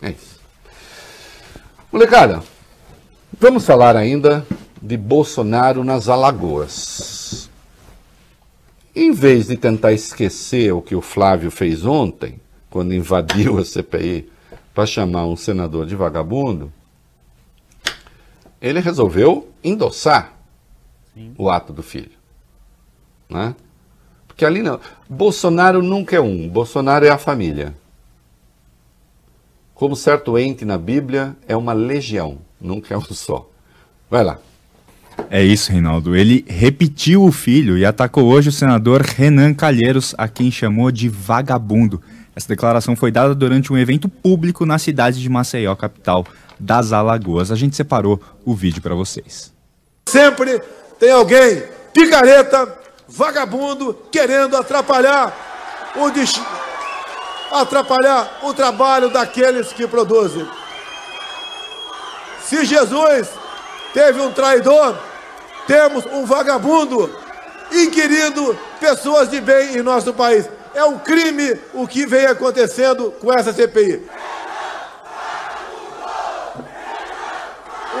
[0.00, 0.38] É isso.
[1.90, 2.40] Molecada,
[3.36, 4.46] vamos falar ainda
[4.80, 7.50] de Bolsonaro nas Alagoas.
[8.94, 14.35] Em vez de tentar esquecer o que o Flávio fez ontem, quando invadiu a CPI
[14.76, 16.70] para chamar um senador de vagabundo,
[18.60, 20.34] ele resolveu endossar
[21.14, 21.32] Sim.
[21.38, 22.10] o ato do filho.
[23.26, 23.54] Né?
[24.28, 24.78] Porque ali não.
[25.08, 27.74] Bolsonaro nunca é um, Bolsonaro é a família.
[29.74, 33.48] Como certo ente na Bíblia, é uma legião, nunca é um só.
[34.10, 34.38] Vai lá.
[35.30, 36.14] É isso, Reinaldo.
[36.14, 41.08] Ele repetiu o filho e atacou hoje o senador Renan Calheiros, a quem chamou de
[41.08, 42.02] vagabundo.
[42.36, 46.26] Essa declaração foi dada durante um evento público na cidade de Maceió, capital
[46.60, 47.50] das Alagoas.
[47.50, 49.50] A gente separou o vídeo para vocês.
[50.06, 50.60] Sempre
[51.00, 51.62] tem alguém
[51.94, 55.34] picareta, vagabundo, querendo atrapalhar
[55.96, 60.46] o atrapalhar o trabalho daqueles que produzem.
[62.44, 63.30] Se Jesus
[63.94, 64.94] teve um traidor,
[65.66, 67.10] temos um vagabundo
[67.72, 70.46] inquirindo pessoas de bem em nosso país.
[70.76, 74.06] É um crime o que vem acontecendo com essa CPI.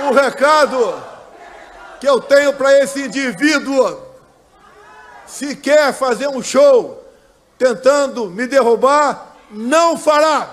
[0.06, 1.02] O recado
[1.98, 3.98] que eu tenho para esse indivíduo,
[5.24, 7.02] se quer fazer um show
[7.56, 10.50] tentando me derrubar, não fará.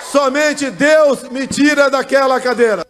[0.00, 2.86] Somente Deus me tira daquela cadeira.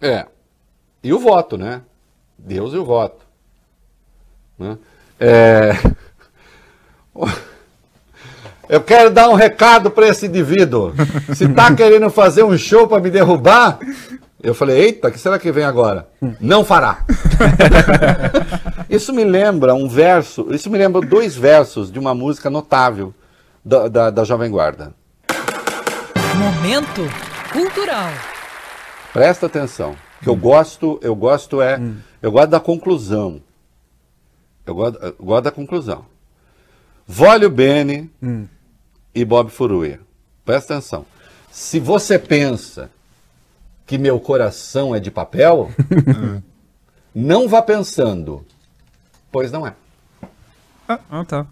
[0.00, 0.26] É.
[1.00, 1.82] E o voto, né?
[2.38, 3.26] Deus e o voto.
[4.58, 4.78] Né?
[5.18, 5.72] É...
[8.68, 10.92] Eu quero dar um recado para esse indivíduo.
[11.34, 13.78] Se está querendo fazer um show para me derrubar,
[14.42, 16.06] eu falei, eita, que será que vem agora?
[16.38, 16.98] Não fará.
[18.90, 23.14] isso me lembra um verso, isso me lembra dois versos de uma música notável
[23.64, 24.92] da, da, da Jovem Guarda.
[26.36, 27.02] Momento
[27.50, 28.10] cultural.
[29.14, 29.96] Presta atenção.
[30.22, 31.96] Que eu gosto, eu gosto é, hum.
[32.22, 33.42] Eu gosto da conclusão.
[34.66, 36.04] Eu gosto, eu gosto da conclusão.
[37.06, 38.46] Vólio Bene hum.
[39.14, 40.00] e Bob Furuia.
[40.44, 41.06] Presta atenção.
[41.50, 42.90] Se você pensa
[43.86, 45.70] que meu coração é de papel,
[47.14, 48.44] não vá pensando,
[49.32, 49.74] pois não é.
[50.86, 51.46] Ah, ah tá.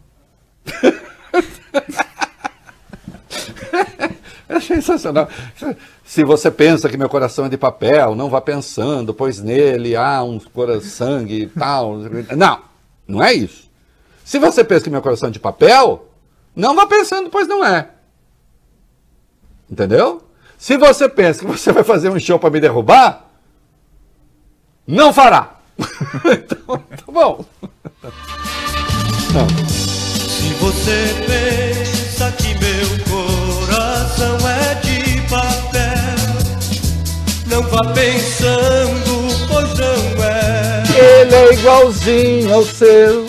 [4.48, 5.28] é sensacional.
[6.04, 10.22] Se você pensa que meu coração é de papel, não vá pensando, pois nele há
[10.22, 10.40] um
[10.80, 11.98] sangue e tal.
[12.36, 12.60] Não,
[13.06, 13.68] não é isso.
[14.24, 16.08] Se você pensa que meu coração é de papel,
[16.54, 17.88] não vá pensando, pois não é.
[19.70, 20.22] Entendeu?
[20.58, 23.26] Se você pensa que você vai fazer um show para me derrubar,
[24.86, 25.56] não fará.
[25.78, 27.44] então, tá bom.
[29.34, 29.48] Não.
[29.68, 32.75] Se você pensa que meu
[37.92, 40.82] pensando, pois não é.
[40.98, 43.26] Ele é igualzinho ao seu.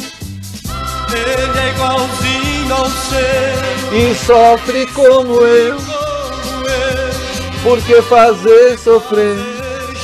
[1.12, 3.97] Ele é igualzinho ao seu.
[3.97, 5.77] E sofre como eu.
[7.63, 9.36] Por que fazer sofrer?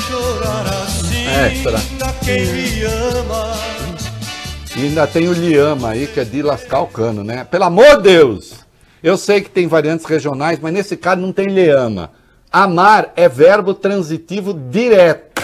[0.07, 1.79] Chorar assim, Extra.
[2.23, 3.53] quem me ama.
[4.75, 7.43] E ainda tem o Liama aí, que é de lascar o cano, né?
[7.43, 8.53] Pelo amor de Deus!
[9.03, 12.09] Eu sei que tem variantes regionais, mas nesse caso não tem Liama.
[12.53, 15.41] Amar é verbo transitivo direto.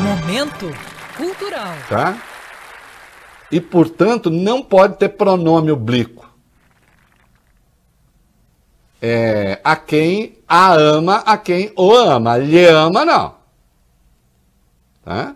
[0.00, 0.74] Momento
[1.16, 1.72] cultural.
[1.88, 2.18] Tá?
[3.50, 6.30] E, portanto, não pode ter pronome oblíquo
[9.00, 12.36] é, a quem a ama, a quem o ama.
[12.36, 13.34] Lhe ama, não.
[15.04, 15.34] Tá?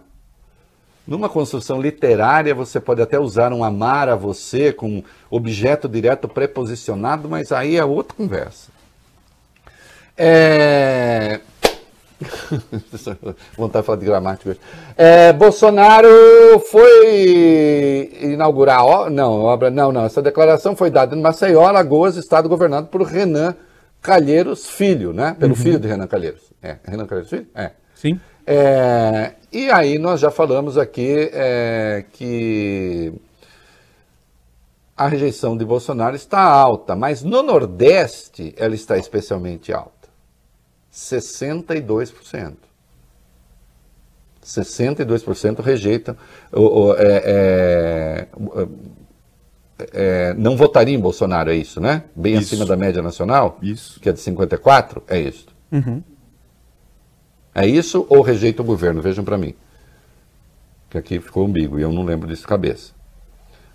[1.06, 7.28] Numa construção literária, você pode até usar um amar a você com objeto direto preposicionado,
[7.28, 8.73] mas aí é outra conversa.
[10.16, 11.40] É...
[13.56, 14.56] Vontade de falar de gramática.
[14.96, 16.08] É, Bolsonaro
[16.70, 18.84] foi inaugurar.
[18.84, 19.70] Ó, não, obra.
[19.70, 20.04] Não, não.
[20.04, 23.54] Essa declaração foi dada em Maceió, Alagoas, estado governado por Renan
[24.00, 25.36] Calheiros Filho, né?
[25.38, 25.60] Pelo uhum.
[25.60, 26.42] filho de Renan Calheiros.
[26.62, 27.46] É, Renan Calheiros Filho?
[27.54, 27.72] É.
[27.94, 28.20] Sim.
[28.46, 33.12] É, e aí nós já falamos aqui é, que
[34.96, 40.03] a rejeição de Bolsonaro está alta, mas no Nordeste ela está especialmente alta.
[40.94, 42.54] 62%.
[44.44, 46.16] 62% rejeitam,
[46.52, 48.28] ou, é, é,
[49.92, 52.04] é, não votaria em Bolsonaro, é isso, né?
[52.14, 52.54] Bem isso.
[52.54, 53.98] acima da média nacional, isso.
[53.98, 55.46] que é de 54, é isso.
[55.72, 56.02] Uhum.
[57.54, 59.00] É isso ou rejeita o governo?
[59.00, 59.54] Vejam para mim.
[60.90, 62.92] Que aqui ficou umbigo e eu não lembro disso de cabeça.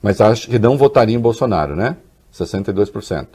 [0.01, 1.97] Mas acho que não votaria em Bolsonaro, né?
[2.33, 3.27] 62%.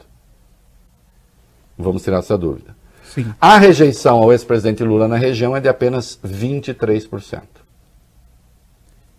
[1.77, 2.74] Vamos tirar essa dúvida.
[3.15, 3.33] Sim.
[3.39, 7.43] A rejeição ao ex-presidente Lula na região é de apenas 23%.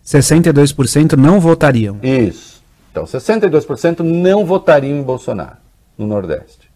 [0.04, 1.98] 62% não votariam.
[2.02, 2.62] Isso.
[2.92, 5.56] Então, 62% não votariam em Bolsonaro
[5.96, 6.70] no Nordeste.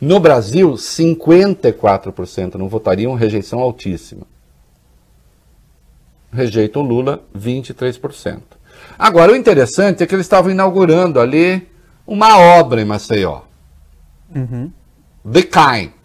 [0.00, 4.22] No Brasil, 54% não votariam, rejeição altíssima.
[6.32, 8.40] Rejeitam Lula, 23%.
[8.98, 11.68] Agora, o interessante é que eles estavam inaugurando ali
[12.06, 13.42] uma obra em Maceió.
[14.34, 14.72] Uhum.
[15.30, 15.99] The Kind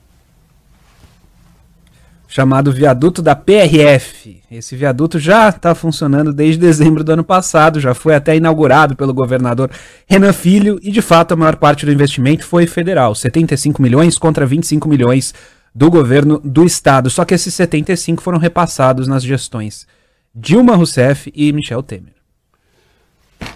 [2.35, 4.41] chamado Viaduto da PRF.
[4.51, 9.13] Esse viaduto já está funcionando desde dezembro do ano passado, já foi até inaugurado pelo
[9.13, 9.71] governador
[10.05, 14.45] Renan Filho e, de fato, a maior parte do investimento foi federal, 75 milhões contra
[14.45, 15.33] 25 milhões
[15.73, 17.09] do governo do estado.
[17.09, 19.87] Só que esses 75 foram repassados nas gestões
[20.35, 22.15] Dilma Rousseff e Michel Temer.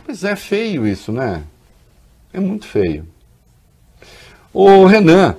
[0.05, 1.43] Pois é feio isso, né?
[2.31, 3.05] É muito feio.
[4.53, 5.35] O Renan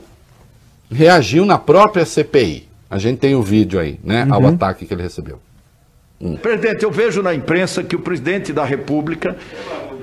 [0.90, 2.68] reagiu na própria CPI.
[2.90, 4.26] A gente tem o vídeo aí, né?
[4.28, 5.38] Ao ataque que ele recebeu.
[6.42, 9.36] Presidente, eu vejo na imprensa que o presidente da República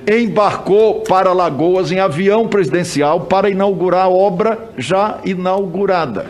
[0.06, 6.26] embarcou para Lagoas em avião presidencial para inaugurar a obra já inaugurada.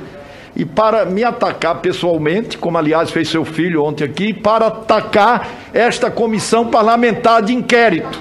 [0.56, 6.11] E para me atacar pessoalmente, como aliás fez seu filho ontem aqui, para atacar esta
[6.11, 8.20] comissão parlamentar de inquérito.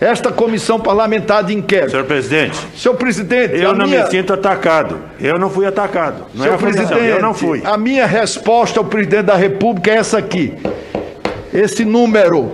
[0.00, 1.90] Esta comissão parlamentar de inquérito.
[1.90, 4.98] Senhor presidente, Senhor presidente, eu não minha- me sinto atacado.
[5.20, 6.26] Eu não fui atacado.
[6.34, 7.62] Não é Senhor a comissão, presidente, eu não fui.
[7.64, 10.54] a minha resposta ao presidente da República é essa aqui.
[11.52, 12.52] Esse número.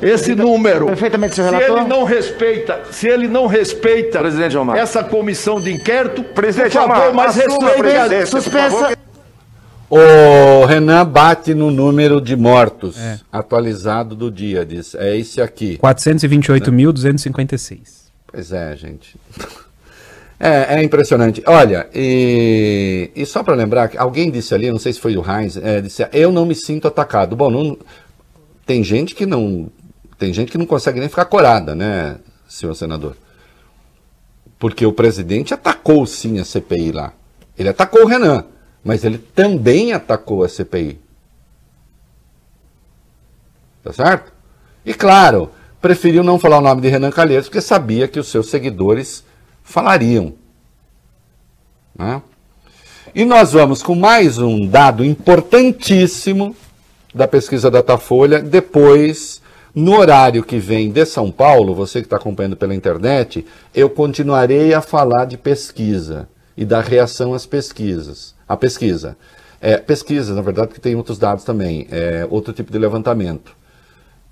[0.00, 0.86] Esse número.
[0.86, 1.78] Perfeitamente, senhor se relator.
[1.80, 4.76] ele não respeita, se ele não respeita Presidente Gilmar.
[4.78, 8.50] essa comissão de inquérito, Presidente por favor, Gilmar, mas assuma a respeite a- presidência, por
[8.50, 8.70] favor.
[8.78, 8.98] Suspensa.
[9.90, 12.96] O Renan bate no número de mortos
[13.32, 14.94] atualizado do dia, diz.
[14.94, 15.78] É esse aqui.
[15.78, 17.78] 428.256.
[18.28, 19.16] Pois é, gente.
[20.42, 21.42] É, é impressionante.
[21.46, 25.58] Olha, e, e só para lembrar, alguém disse ali, não sei se foi o Heinz,
[25.58, 27.36] é, disse, eu não me sinto atacado.
[27.36, 27.76] Bom, não-
[28.64, 29.68] tem gente que não
[30.18, 32.16] tem gente que não consegue nem ficar corada, né,
[32.48, 33.18] senhor senador?
[34.58, 37.12] Porque o presidente atacou sim a CPI lá.
[37.58, 38.42] Ele atacou o Renan,
[38.84, 40.98] mas ele também atacou a CPI.
[43.82, 44.32] Tá certo?
[44.84, 45.50] E claro,
[45.80, 49.24] preferiu não falar o nome de Renan Calheiros porque sabia que os seus seguidores
[49.62, 50.34] falariam.
[51.96, 52.22] né?
[53.14, 56.54] E nós vamos com mais um dado importantíssimo
[57.14, 58.40] da pesquisa Datafolha.
[58.40, 59.42] Depois,
[59.74, 64.72] no horário que vem de São Paulo, você que está acompanhando pela internet, eu continuarei
[64.72, 66.28] a falar de pesquisa
[66.60, 68.34] e da reação às pesquisas.
[68.46, 69.16] A pesquisa.
[69.62, 73.56] É, pesquisa, na verdade, que tem outros dados também, é, outro tipo de levantamento.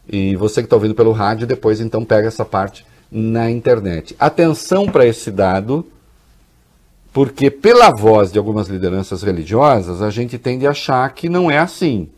[0.07, 4.15] E você que está ouvindo pelo rádio, depois então pega essa parte na internet.
[4.21, 5.87] Atenção para esse dado,
[7.15, 11.57] porque pela voz de algumas lideranças religiosas, a gente tende a achar que não é
[11.57, 12.11] assim.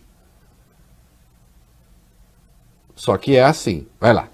[2.96, 3.86] Só que é assim.
[4.00, 4.28] Vai lá.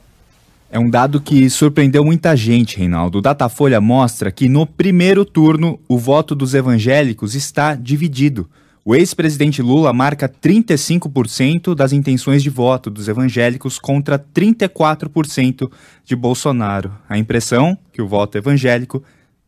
[0.70, 3.18] É um dado que surpreendeu muita gente, Reinaldo.
[3.18, 8.48] O Datafolha mostra que no primeiro turno o voto dos evangélicos está dividido.
[8.84, 15.68] O ex-presidente Lula marca 35% das intenções de voto dos evangélicos contra 34%
[16.04, 16.92] de Bolsonaro.
[17.08, 19.02] A impressão que o voto evangélico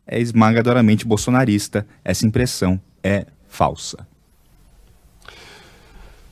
[0.06, 1.86] é esmagadoramente bolsonarista.
[2.04, 4.06] Essa impressão é falsa.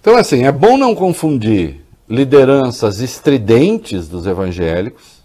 [0.01, 5.16] Então, assim, é bom não confundir lideranças estridentes dos evangélicos,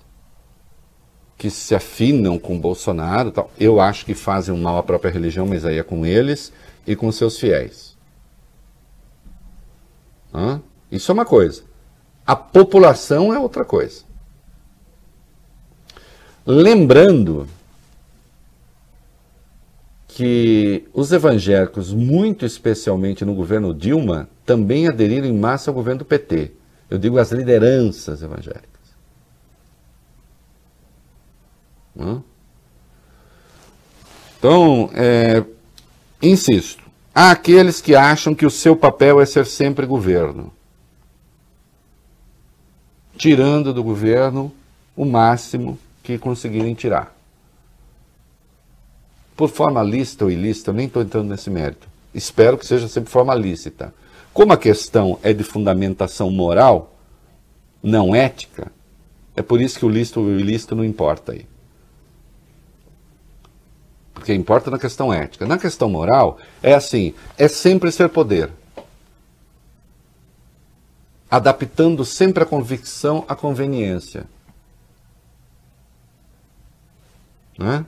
[1.37, 3.31] que se afinam com Bolsonaro.
[3.31, 3.51] Tal.
[3.59, 6.53] Eu acho que fazem mal à própria religião, mas aí é com eles
[6.85, 7.97] e com seus fiéis.
[10.33, 10.61] Hã?
[10.91, 11.63] Isso é uma coisa.
[12.25, 14.03] A população é outra coisa.
[16.45, 17.47] Lembrando
[20.07, 26.05] que os evangélicos, muito especialmente no governo Dilma, também aderiram em massa ao governo do
[26.05, 26.51] PT.
[26.91, 28.69] Eu digo as lideranças evangélicas.
[34.37, 35.41] Então, é,
[36.21, 36.83] insisto,
[37.15, 40.51] há aqueles que acham que o seu papel é ser sempre governo,
[43.15, 44.51] tirando do governo
[44.93, 47.15] o máximo que conseguirem tirar.
[49.37, 51.87] Por forma lícita ou ilícita, eu nem estou entrando nesse mérito.
[52.13, 53.93] Espero que seja sempre forma lícita.
[54.33, 56.95] Como a questão é de fundamentação moral,
[57.83, 58.71] não ética,
[59.35, 61.45] é por isso que o lícito ou o ilícito não importa aí.
[64.13, 65.47] Porque importa na questão ética.
[65.47, 68.51] Na questão moral, é assim: é sempre ser poder.
[71.29, 74.25] Adaptando sempre a convicção à conveniência.
[77.57, 77.85] Né?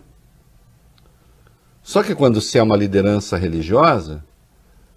[1.84, 4.24] Só que quando se é uma liderança religiosa,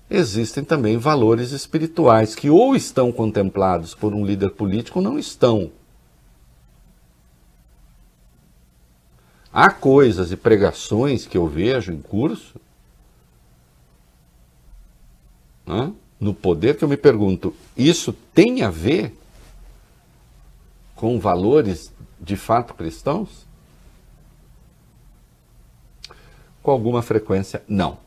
[0.09, 5.71] existem também valores espirituais que ou estão contemplados por um líder político ou não estão.
[9.53, 12.61] Há coisas e pregações que eu vejo em curso,
[15.65, 19.17] né, no poder, que eu me pergunto: isso tem a ver
[20.95, 23.47] com valores de fato cristãos?
[26.63, 28.06] Com alguma frequência, não.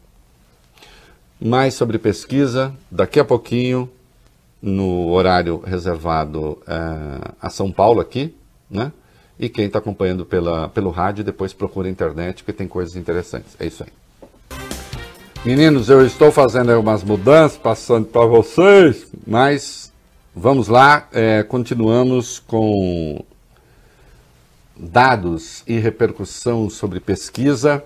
[1.39, 3.89] Mais sobre pesquisa, daqui a pouquinho,
[4.61, 8.35] no horário reservado eh, a São Paulo aqui,
[8.69, 8.91] né?
[9.39, 13.55] E quem está acompanhando pela, pelo rádio, depois procura a internet, porque tem coisas interessantes.
[13.57, 14.59] É isso aí.
[15.45, 19.93] Meninos, eu estou fazendo algumas mudanças, passando para vocês, mas
[20.35, 23.23] vamos lá, é, continuamos com
[24.75, 27.81] dados e repercussão sobre pesquisa.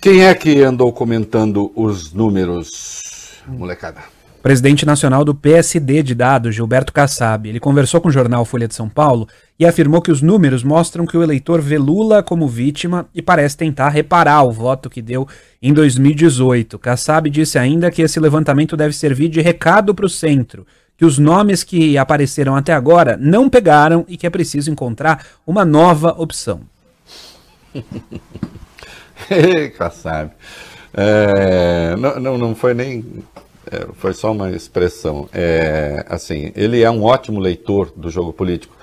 [0.00, 4.16] Quem é que andou comentando os números, molecada?
[4.42, 8.76] Presidente nacional do PSD de dados, Gilberto Kassab, ele conversou com o jornal Folha de
[8.76, 9.26] São Paulo
[9.58, 13.56] e afirmou que os números mostram que o eleitor vê Lula como vítima e parece
[13.56, 15.26] tentar reparar o voto que deu
[15.60, 16.78] em 2018.
[16.78, 20.64] Kassab disse ainda que esse levantamento deve servir de recado para o centro,
[20.96, 25.64] que os nomes que apareceram até agora não pegaram e que é preciso encontrar uma
[25.64, 26.60] nova opção.
[29.76, 30.32] Kassab.
[30.94, 33.04] É, não, não, não foi nem
[33.70, 35.28] é, foi só uma expressão.
[35.32, 38.76] É, assim, ele é um ótimo leitor do jogo político.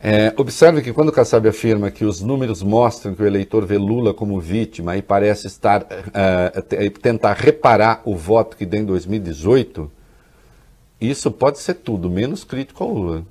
[0.00, 4.12] É, observe que quando Kassab afirma que os números mostram que o eleitor vê Lula
[4.12, 9.90] como vítima e parece estar é, tentar reparar o voto que deu em 2018,
[11.00, 13.24] isso pode ser tudo, menos crítico ao Lula.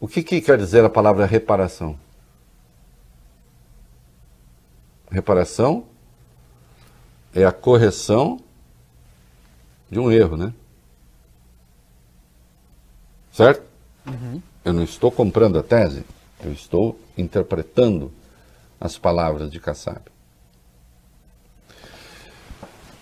[0.00, 1.96] O que, que quer dizer a palavra reparação?
[5.10, 5.84] Reparação
[7.34, 8.38] é a correção
[9.90, 10.52] de um erro, né?
[13.32, 13.62] Certo?
[14.06, 14.40] Uhum.
[14.64, 16.04] Eu não estou comprando a tese,
[16.44, 18.12] eu estou interpretando
[18.80, 20.00] as palavras de Kassab.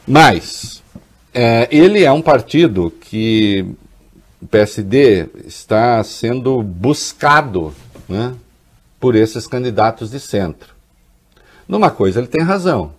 [0.07, 0.83] Mas
[1.35, 3.77] é, ele é um partido que
[4.41, 7.75] o PSD está sendo buscado
[8.09, 8.35] né,
[8.99, 10.78] por esses candidatos de centro.
[11.69, 12.95] Numa coisa ele tem razão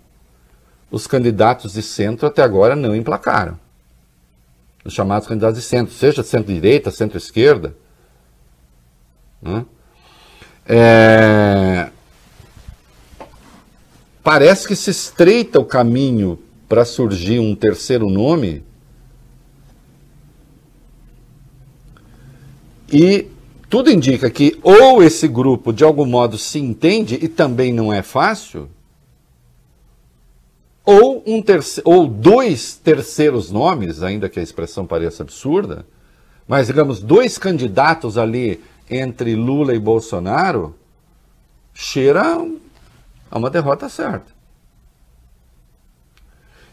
[0.90, 3.58] os candidatos de centro até agora não emplacaram.
[4.84, 7.74] Os chamados candidatos de centro, seja centro-direita, centro-esquerda.
[9.40, 9.64] Né?
[10.66, 11.90] É...
[14.22, 18.64] Parece que se estreita o caminho para surgir um terceiro nome.
[22.92, 23.28] E
[23.70, 28.02] tudo indica que ou esse grupo de algum modo se entende, e também não é
[28.02, 28.68] fácil,
[30.84, 31.80] ou, um terce...
[31.84, 35.86] ou dois terceiros nomes, ainda que a expressão pareça absurda,
[36.48, 38.60] mas digamos, dois candidatos ali
[38.90, 40.74] entre Lula e Bolsonaro,
[41.72, 42.44] cheira
[43.30, 44.32] a uma derrota certa.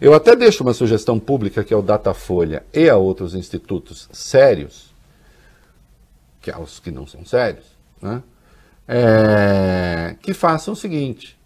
[0.01, 4.86] Eu até deixo uma sugestão pública que é o Datafolha e a outros institutos sérios,
[6.47, 7.65] que aos que não são sérios,
[8.01, 8.23] né?
[8.87, 11.37] É, que façam o seguinte,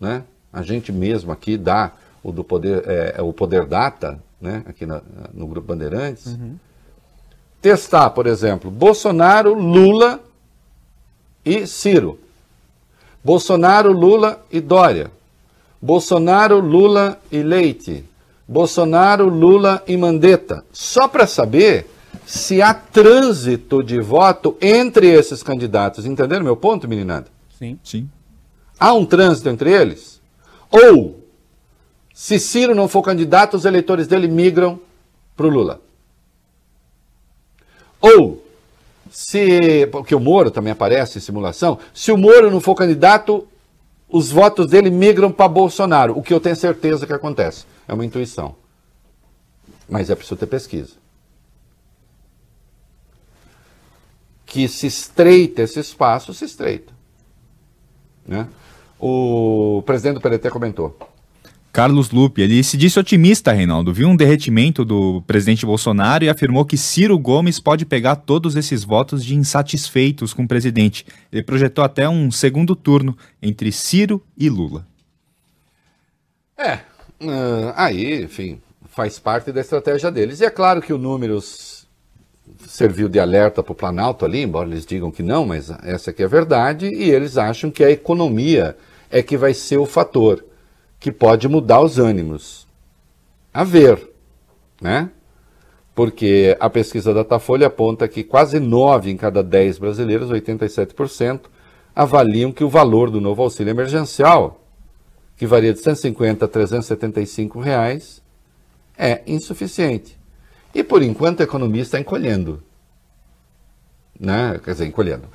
[0.00, 0.24] né?
[0.52, 1.92] A gente mesmo aqui dá
[2.24, 5.00] o do poder, é, é o Poder Data, né, aqui na,
[5.32, 6.26] no Grupo Bandeirantes.
[6.26, 6.56] Uhum.
[7.60, 10.18] Testar, por exemplo, Bolsonaro, Lula
[11.44, 12.18] e Ciro.
[13.22, 15.08] Bolsonaro, Lula e Dória.
[15.80, 18.04] Bolsonaro, Lula e Leite.
[18.46, 20.64] Bolsonaro, Lula e Mandetta.
[20.72, 21.86] Só para saber
[22.26, 26.06] se há trânsito de voto entre esses candidatos.
[26.06, 27.26] Entenderam meu ponto, meninada?
[27.58, 27.78] Sim.
[27.82, 28.08] Sim.
[28.78, 30.20] Há um trânsito entre eles?
[30.70, 31.20] Ou,
[32.14, 34.80] se Ciro não for candidato, os eleitores dele migram
[35.36, 35.80] para o Lula.
[38.00, 38.44] Ou,
[39.10, 39.86] se.
[39.88, 41.78] Porque o Moro também aparece em simulação.
[41.94, 43.46] Se o Moro não for candidato,
[44.08, 46.18] os votos dele migram para Bolsonaro.
[46.18, 47.64] O que eu tenho certeza que acontece.
[47.86, 48.56] É uma intuição.
[49.88, 51.01] Mas é preciso ter pesquisa.
[54.52, 56.92] Que se estreita esse espaço, se estreita.
[58.26, 58.46] Né?
[59.00, 60.96] O presidente do PDT comentou.
[61.72, 63.94] Carlos Lupe, ele se disse otimista, Reinaldo.
[63.94, 68.84] Viu um derretimento do presidente Bolsonaro e afirmou que Ciro Gomes pode pegar todos esses
[68.84, 71.06] votos de insatisfeitos com o presidente.
[71.32, 74.86] Ele projetou até um segundo turno entre Ciro e Lula.
[76.58, 76.74] É,
[77.22, 80.40] uh, aí, enfim, faz parte da estratégia deles.
[80.40, 81.71] E é claro que o Números
[82.66, 86.22] serviu de alerta para o Planalto ali, embora eles digam que não, mas essa aqui
[86.22, 88.76] é a verdade, e eles acham que a economia
[89.10, 90.44] é que vai ser o fator
[90.98, 92.66] que pode mudar os ânimos.
[93.52, 94.10] A ver,
[94.80, 95.10] né?
[95.94, 101.42] Porque a pesquisa da Datafolha aponta que quase 9 em cada 10 brasileiros, 87%,
[101.94, 104.64] avaliam que o valor do novo auxílio emergencial,
[105.36, 108.22] que varia de 150 a 375 reais,
[108.96, 110.21] é insuficiente.
[110.74, 112.62] E por enquanto a economia está encolhendo.
[114.18, 114.60] Né?
[114.64, 115.28] Quer dizer, encolhendo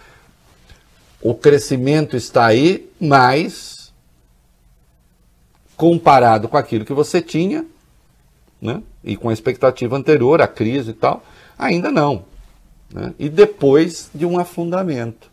[1.22, 3.94] o crescimento está aí, mas
[5.76, 7.66] comparado com aquilo que você tinha,
[8.62, 11.24] né, e com a expectativa anterior, a crise e tal,
[11.58, 12.26] ainda não.
[12.92, 15.30] Né, e depois de um afundamento.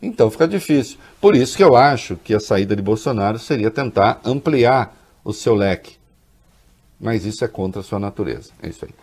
[0.00, 0.98] Então fica difícil.
[1.20, 5.54] Por isso que eu acho que a saída de Bolsonaro seria tentar ampliar o seu
[5.54, 5.96] leque.
[7.02, 8.52] Mas isso é contra a sua natureza.
[8.62, 8.94] É isso aí.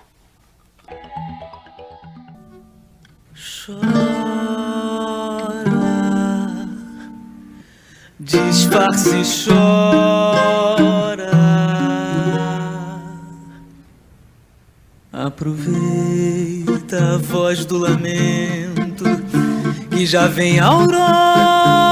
[3.65, 3.89] Chora,
[8.17, 11.29] disfarce chora.
[15.11, 19.03] Aproveita a voz do lamento
[19.89, 21.88] que já vem a aurora.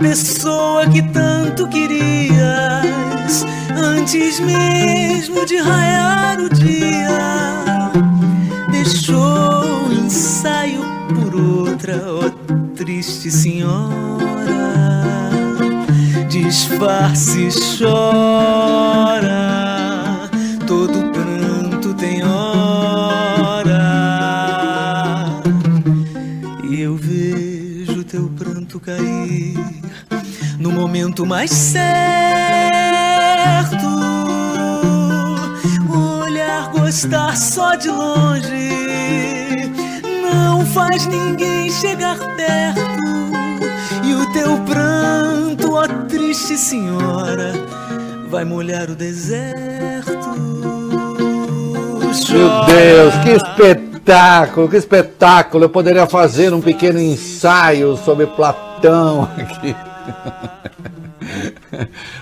[0.00, 3.44] Pessoa que tanto querias
[3.76, 7.92] antes mesmo de raiar o dia
[8.70, 10.80] deixou o ensaio
[11.14, 12.30] por outra, ó
[12.74, 14.00] triste senhora.
[16.28, 19.59] Disfarce e chora,
[30.70, 31.80] no momento mais certo.
[36.22, 39.70] Olhar gostar só de longe
[40.22, 42.80] não faz ninguém chegar perto.
[44.04, 47.52] E o teu pranto, ó triste senhora,
[48.28, 50.30] vai molhar o deserto.
[52.30, 55.64] Meu Deus, que espetáculo, que espetáculo!
[55.64, 59.74] Eu poderia fazer um pequeno ensaio sobre Platão aqui.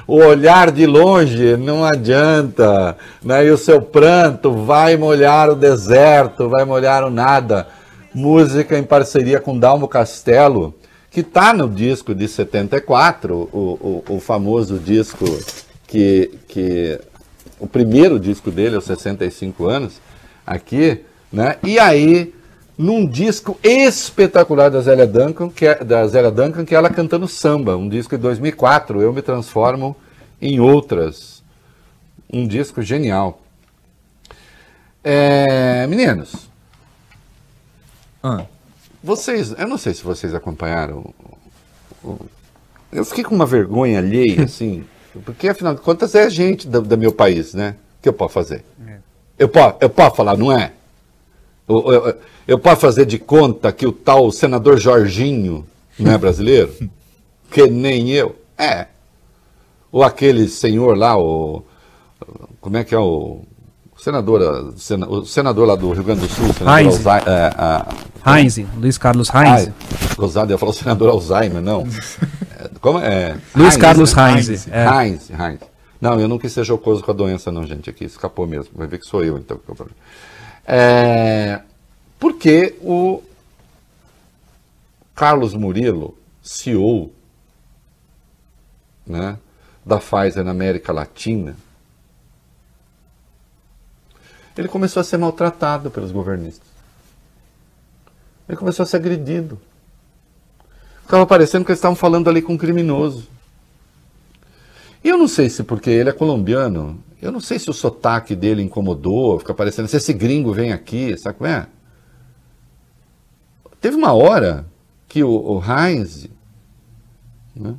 [0.07, 3.47] O olhar de longe não adianta, né?
[3.47, 7.69] E o seu pranto vai molhar o deserto, vai molhar o nada.
[8.15, 10.75] Música em parceria com Dalmo Castelo,
[11.11, 15.25] que está no disco de 74, o, o, o famoso disco
[15.87, 16.99] que, que.
[17.61, 20.01] O primeiro disco dele, aos 65 anos,
[20.47, 21.01] aqui,
[21.33, 21.57] né?
[21.63, 22.33] E aí,
[22.79, 27.27] num disco espetacular da Zélia Duncan, que é, da Zélia Duncan, que é ela cantando
[27.27, 29.97] samba, um disco de 2004, Eu Me Transformo
[30.41, 31.43] em Outras.
[32.33, 33.41] Um disco genial.
[35.03, 36.49] É, meninos,
[38.23, 38.45] Ah,
[39.03, 41.13] vocês, eu não sei se vocês acompanharam.
[42.93, 44.85] Eu fiquei com uma vergonha alheia, assim,
[45.25, 47.77] porque afinal de contas é gente do, do meu país, né?
[47.99, 48.65] O que eu posso fazer?
[49.39, 50.73] Eu, posso, eu posso falar, não é?
[51.69, 52.15] Eu, eu-
[52.47, 55.67] eu posso fazer de conta que o tal senador Jorginho
[55.99, 56.73] não é brasileiro?
[57.51, 58.35] que nem eu?
[58.57, 58.87] É.
[59.93, 61.63] Ou aquele senhor lá, o.
[62.61, 63.43] Como é que é o.
[63.97, 67.05] O senador, sena- o senador lá do Rio Grande do Sul, senador Heinz.
[67.07, 67.87] É, a-
[68.37, 69.67] Heinz, Luiz Carlos Heinz.
[69.67, 69.73] Ai,
[70.17, 71.83] Rosado ia falar o senador Alzheimer, não.
[72.61, 73.37] É, Como é?
[73.57, 74.33] Luiz Carlos né?
[74.35, 74.87] Heinz, é.
[74.87, 75.61] Heinz, Heinz.
[76.01, 77.91] Não, eu não quis ser jocoso com a doença, não, gente.
[77.91, 78.71] Aqui escapou mesmo.
[78.77, 79.59] Vai ver que sou eu, então.
[80.71, 81.63] É,
[82.19, 83.23] porque o
[85.15, 87.11] Carlos Murilo, CEO
[89.07, 89.39] né,
[89.83, 91.57] da Pfizer na América Latina,
[94.55, 96.69] ele começou a ser maltratado pelos governistas.
[98.47, 99.59] Ele começou a ser agredido.
[101.03, 103.27] Ficava parecendo que eles estavam falando ali com um criminoso.
[105.03, 108.35] E eu não sei se porque ele é colombiano, eu não sei se o sotaque
[108.35, 111.67] dele incomodou, fica parecendo, se esse gringo vem aqui, sabe como é?
[113.81, 114.67] Teve uma hora
[115.07, 116.29] que o, o Heinz.
[117.55, 117.75] né,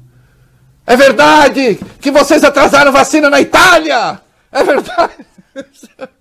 [0.88, 4.22] É verdade que vocês atrasaram vacina na Itália!
[4.52, 5.26] É verdade!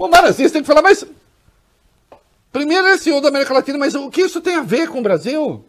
[0.00, 1.04] O Marazis tem que falar, mas.
[2.50, 5.02] Primeiro ele é da América Latina, mas o que isso tem a ver com o
[5.02, 5.62] Brasil?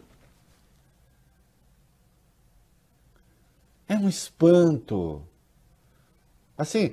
[3.88, 5.22] É um espanto.
[6.56, 6.92] Assim,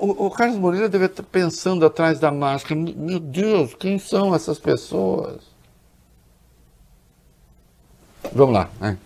[0.00, 4.58] o, o Carlos Moreira deve estar pensando atrás da máscara: meu Deus, quem são essas
[4.58, 5.42] pessoas?
[8.32, 8.70] Vamos lá.
[8.80, 8.98] né?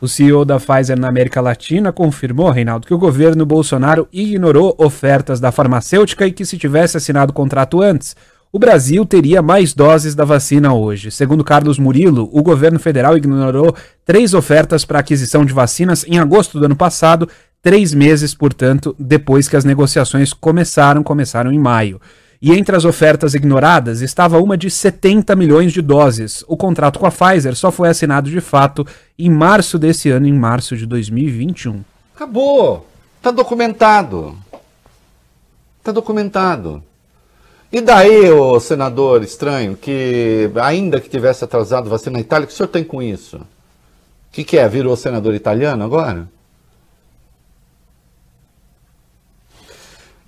[0.00, 5.40] O CEO da Pfizer na América Latina confirmou, Reinaldo, que o governo Bolsonaro ignorou ofertas
[5.40, 8.14] da farmacêutica e que, se tivesse assinado o contrato antes,
[8.56, 11.10] o Brasil teria mais doses da vacina hoje.
[11.10, 16.58] Segundo Carlos Murilo, o governo federal ignorou três ofertas para aquisição de vacinas em agosto
[16.58, 17.28] do ano passado,
[17.60, 22.00] três meses, portanto, depois que as negociações começaram, começaram em maio.
[22.40, 26.42] E entre as ofertas ignoradas estava uma de 70 milhões de doses.
[26.48, 28.86] O contrato com a Pfizer só foi assinado de fato
[29.18, 31.84] em março desse ano, em março de 2021.
[32.14, 32.86] Acabou.
[33.18, 34.34] Está documentado.
[35.78, 36.82] Está documentado.
[37.72, 42.54] E daí, o senador estranho, que ainda que tivesse atrasado vacina na Itália, o que
[42.54, 43.36] o senhor tem com isso?
[43.38, 43.46] O
[44.32, 44.68] que, que é?
[44.68, 46.28] Virou senador italiano agora?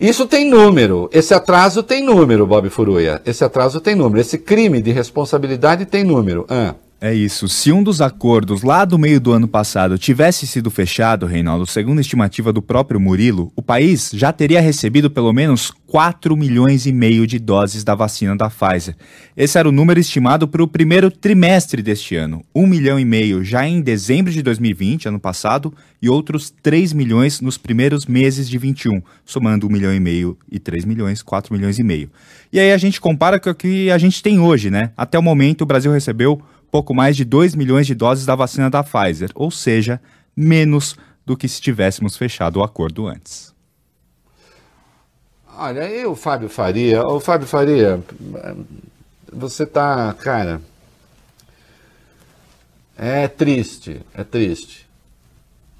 [0.00, 1.10] Isso tem número.
[1.12, 3.20] Esse atraso tem número, Bob Furuia.
[3.26, 4.20] Esse atraso tem número.
[4.20, 6.46] Esse crime de responsabilidade tem número.
[6.48, 6.74] Ah.
[7.00, 7.48] É isso.
[7.48, 11.98] Se um dos acordos lá do meio do ano passado tivesse sido fechado, Reinaldo, segundo
[11.98, 16.92] a estimativa do próprio Murilo, o país já teria recebido pelo menos 4 milhões e
[16.92, 18.96] meio de doses da vacina da Pfizer.
[19.36, 22.44] Esse era o número estimado para o primeiro trimestre deste ano.
[22.52, 25.72] 1 milhão e meio já em dezembro de 2020, ano passado,
[26.02, 30.58] e outros 3 milhões nos primeiros meses de 21, somando 1 milhão e meio e
[30.58, 32.10] 3 milhões, 4 milhões e meio.
[32.52, 34.90] E aí a gente compara com o que a gente tem hoje, né?
[34.96, 38.70] Até o momento o Brasil recebeu pouco mais de 2 milhões de doses da vacina
[38.70, 40.00] da Pfizer, ou seja,
[40.36, 43.54] menos do que se tivéssemos fechado o acordo antes.
[45.56, 48.00] Olha, aí o Fábio Faria, o Fábio Faria,
[49.32, 50.60] você tá, cara,
[52.96, 54.88] é triste, é triste.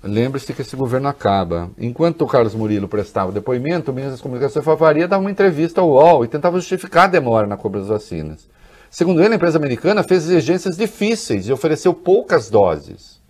[0.03, 1.71] Lembre-se que esse governo acaba.
[1.77, 5.91] Enquanto o Carlos Murilo prestava depoimento, o ministro das Comunicações Faria dava uma entrevista ao
[5.91, 8.49] UOL e tentava justificar a demora na compra das vacinas.
[8.91, 13.21] Segundo ele, a empresa americana fez exigências difíceis e ofereceu poucas doses.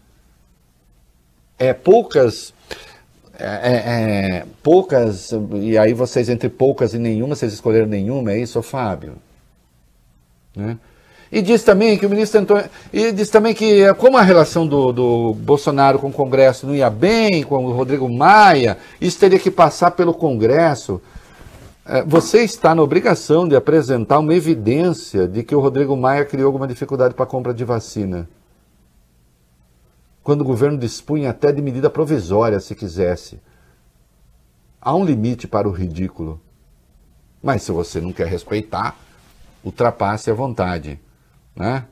[1.58, 2.54] É poucas.
[3.38, 5.30] É, é, é, poucas,
[5.60, 9.14] e aí vocês, entre poucas e nenhuma, vocês escolheram nenhuma, é isso, Fábio?
[10.56, 10.76] Né?
[11.30, 12.62] E diz também que o ministro tentou.
[12.92, 16.90] E diz também que, como a relação do, do Bolsonaro com o Congresso não ia
[16.90, 21.00] bem, com o Rodrigo Maia, isso teria que passar pelo Congresso.
[21.88, 26.48] É, você está na obrigação de apresentar uma evidência de que o Rodrigo Maia criou
[26.48, 28.28] alguma dificuldade para a compra de vacina.
[30.22, 33.40] Quando o governo dispunha até de medida provisória, se quisesse.
[34.78, 36.38] Há um limite para o ridículo.
[37.42, 38.94] Mas se você não quer respeitar,
[39.64, 41.00] ultrapasse à vontade.
[41.56, 41.86] Né?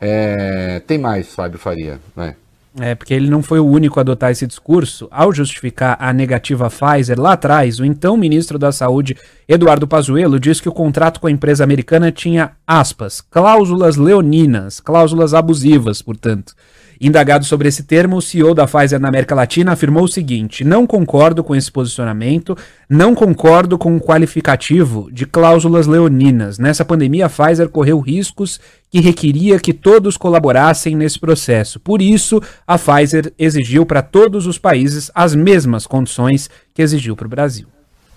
[0.00, 2.00] É, tem mais, Fábio Faria.
[2.16, 2.34] Né?
[2.80, 5.06] É, porque ele não foi o único a adotar esse discurso.
[5.10, 9.16] Ao justificar a negativa Pfizer lá atrás, o então ministro da Saúde,
[9.46, 15.34] Eduardo Pazuello, disse que o contrato com a empresa americana tinha, aspas, cláusulas leoninas, cláusulas
[15.34, 16.54] abusivas, portanto.
[17.00, 20.86] Indagado sobre esse termo, o CEO da Pfizer na América Latina afirmou o seguinte: não
[20.86, 22.56] concordo com esse posicionamento,
[22.88, 26.58] não concordo com o qualificativo de cláusulas leoninas.
[26.58, 31.80] Nessa pandemia, a Pfizer correu riscos que requeria que todos colaborassem nesse processo.
[31.80, 37.26] Por isso, a Pfizer exigiu para todos os países as mesmas condições que exigiu para
[37.26, 37.73] o Brasil.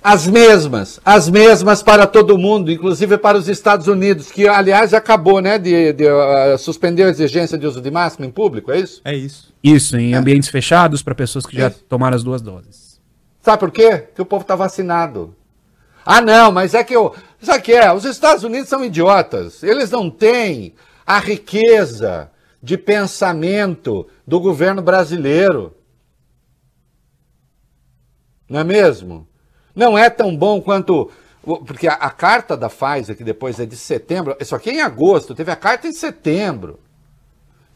[0.10, 5.42] As mesmas, as mesmas para todo mundo, inclusive para os Estados Unidos, que aliás acabou,
[5.42, 9.02] né, de, de uh, suspender a exigência de uso de máscara em público, é isso?
[9.04, 9.54] É isso.
[9.62, 10.16] Isso, em é.
[10.16, 13.02] ambientes fechados para pessoas que já tomaram as duas doses.
[13.42, 14.08] Sabe por quê?
[14.16, 15.36] Que o povo está vacinado.
[16.06, 17.14] Ah, não, mas é que eu.
[17.42, 17.92] Sabe o que é?
[17.92, 19.62] Os Estados Unidos são idiotas.
[19.62, 20.74] Eles não têm
[21.06, 22.32] a riqueza
[22.64, 25.76] de pensamento do governo brasileiro.
[28.50, 29.28] Não é mesmo?
[29.78, 31.10] Não é tão bom quanto.
[31.44, 34.82] Porque a, a, carta da Pfizer, que depois é de setembro, isso aqui é em
[34.82, 36.80] agosto, teve a carta em setembro.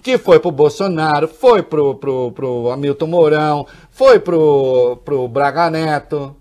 [0.02, 6.36] Que foi pro Bolsonaro, foi pro, pro, pro Hamilton Mourão, foi pro, pro Braga Neto,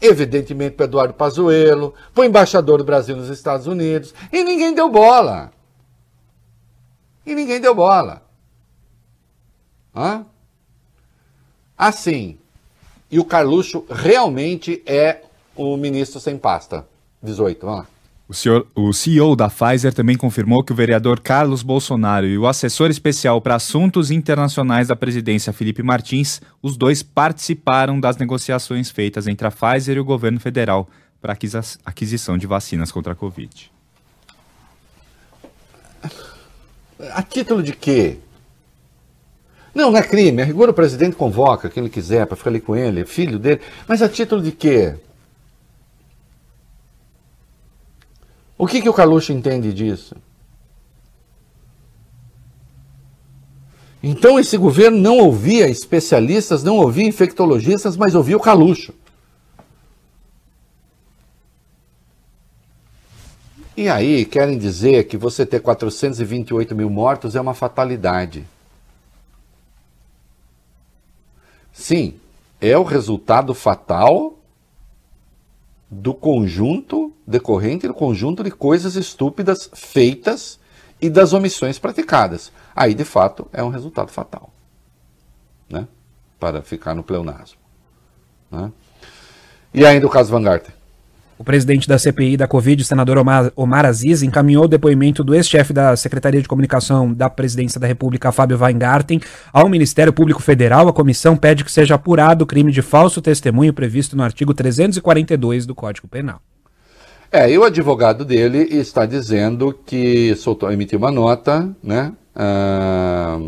[0.00, 5.52] evidentemente para Eduardo Pazuello, pro embaixador do Brasil nos Estados Unidos, e ninguém deu bola.
[7.24, 8.22] E ninguém deu bola.
[9.94, 10.26] Hã?
[11.78, 12.40] Assim,
[13.10, 15.22] e o Carluxo realmente é
[15.56, 16.86] o ministro sem pasta.
[17.22, 17.86] 18, vamos lá.
[18.28, 22.46] O, senhor, o CEO da Pfizer também confirmou que o vereador Carlos Bolsonaro e o
[22.46, 29.26] assessor especial para assuntos internacionais da presidência, Felipe Martins, os dois participaram das negociações feitas
[29.26, 30.88] entre a Pfizer e o governo federal
[31.20, 31.36] para
[31.84, 33.72] aquisição de vacinas contra a Covid.
[37.12, 38.18] A título de quê?
[39.74, 40.42] Não, não é crime.
[40.42, 43.60] A rigor o presidente convoca quem ele quiser para ficar ali com ele, filho dele.
[43.86, 44.94] Mas a título de quê?
[48.58, 50.14] O que, que o Caluxo entende disso?
[54.02, 58.94] Então esse governo não ouvia especialistas, não ouvia infectologistas, mas ouvia o Caluxo.
[63.76, 68.46] E aí querem dizer que você ter 428 mil mortos é uma fatalidade.
[71.80, 72.20] Sim,
[72.60, 74.38] é o resultado fatal
[75.90, 80.60] do conjunto decorrente do conjunto de coisas estúpidas feitas
[81.00, 82.52] e das omissões praticadas.
[82.76, 84.52] Aí, de fato, é um resultado fatal.
[85.70, 85.88] Né?
[86.38, 87.58] Para ficar no pleonasmo.
[88.50, 88.70] Né?
[89.72, 90.74] E ainda o caso Van Garten.
[91.40, 95.34] O presidente da CPI da Covid, o senador Omar, Omar Aziz, encaminhou o depoimento do
[95.34, 100.86] ex-chefe da Secretaria de Comunicação da Presidência da República, Fábio Weingarten, ao Ministério Público Federal.
[100.86, 105.64] A comissão pede que seja apurado o crime de falso testemunho previsto no artigo 342
[105.64, 106.42] do Código Penal.
[107.32, 112.12] É, e o advogado dele está dizendo que soltou, emitiu uma nota, né?
[112.36, 113.40] Ah,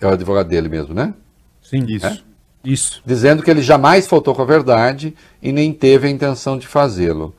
[0.00, 1.12] é o advogado dele mesmo, né?
[1.60, 2.06] Sim, isso.
[2.06, 2.25] É?
[2.66, 3.00] Isso.
[3.06, 7.32] Dizendo que ele jamais faltou com a verdade e nem teve a intenção de fazê-lo.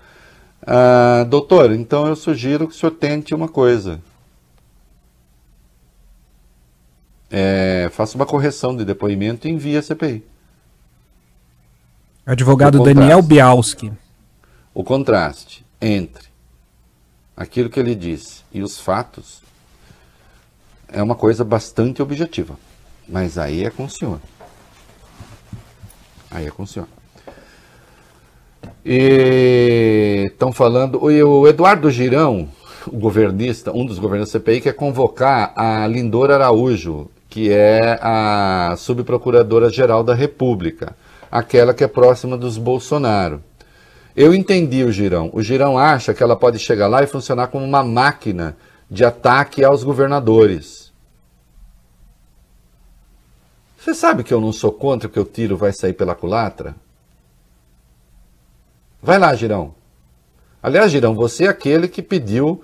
[0.66, 4.00] Ah, doutor, então eu sugiro que o senhor tente uma coisa.
[7.30, 10.24] É, faça uma correção de depoimento e envie a CPI.
[12.26, 13.92] Advogado Daniel Bialski.
[14.74, 16.28] O contraste entre
[17.36, 19.42] aquilo que ele disse e os fatos
[20.88, 22.58] é uma coisa bastante objetiva.
[23.10, 24.22] Mas aí é com o senhor.
[26.30, 26.88] Aí é com o senhor.
[28.86, 31.04] E estão falando.
[31.04, 32.48] O Eduardo Girão,
[32.86, 38.76] o governista, um dos governantes da CPI, quer convocar a Lindora Araújo, que é a
[38.78, 40.96] subprocuradora-geral da República,
[41.32, 43.42] aquela que é próxima dos Bolsonaro.
[44.16, 45.30] Eu entendi o Girão.
[45.34, 48.58] O Girão acha que ela pode chegar lá e funcionar como uma máquina
[48.90, 50.87] de ataque aos governadores.
[53.88, 56.76] Você sabe que eu não sou contra que o tiro vai sair pela culatra?
[59.02, 59.74] Vai lá, Girão.
[60.62, 62.62] Aliás, Girão, você é aquele que pediu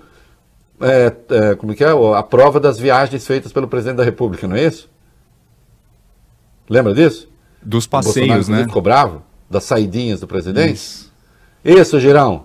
[0.78, 1.88] é, é, como que é?
[1.88, 4.90] a prova das viagens feitas pelo presidente da República, não é isso?
[6.68, 7.26] Lembra disso?
[7.62, 8.64] Dos passeios, né?
[8.64, 9.22] Ficou bravo?
[9.48, 10.74] Das saidinhas do presidente?
[10.74, 11.10] Isso,
[11.64, 12.44] isso Girão.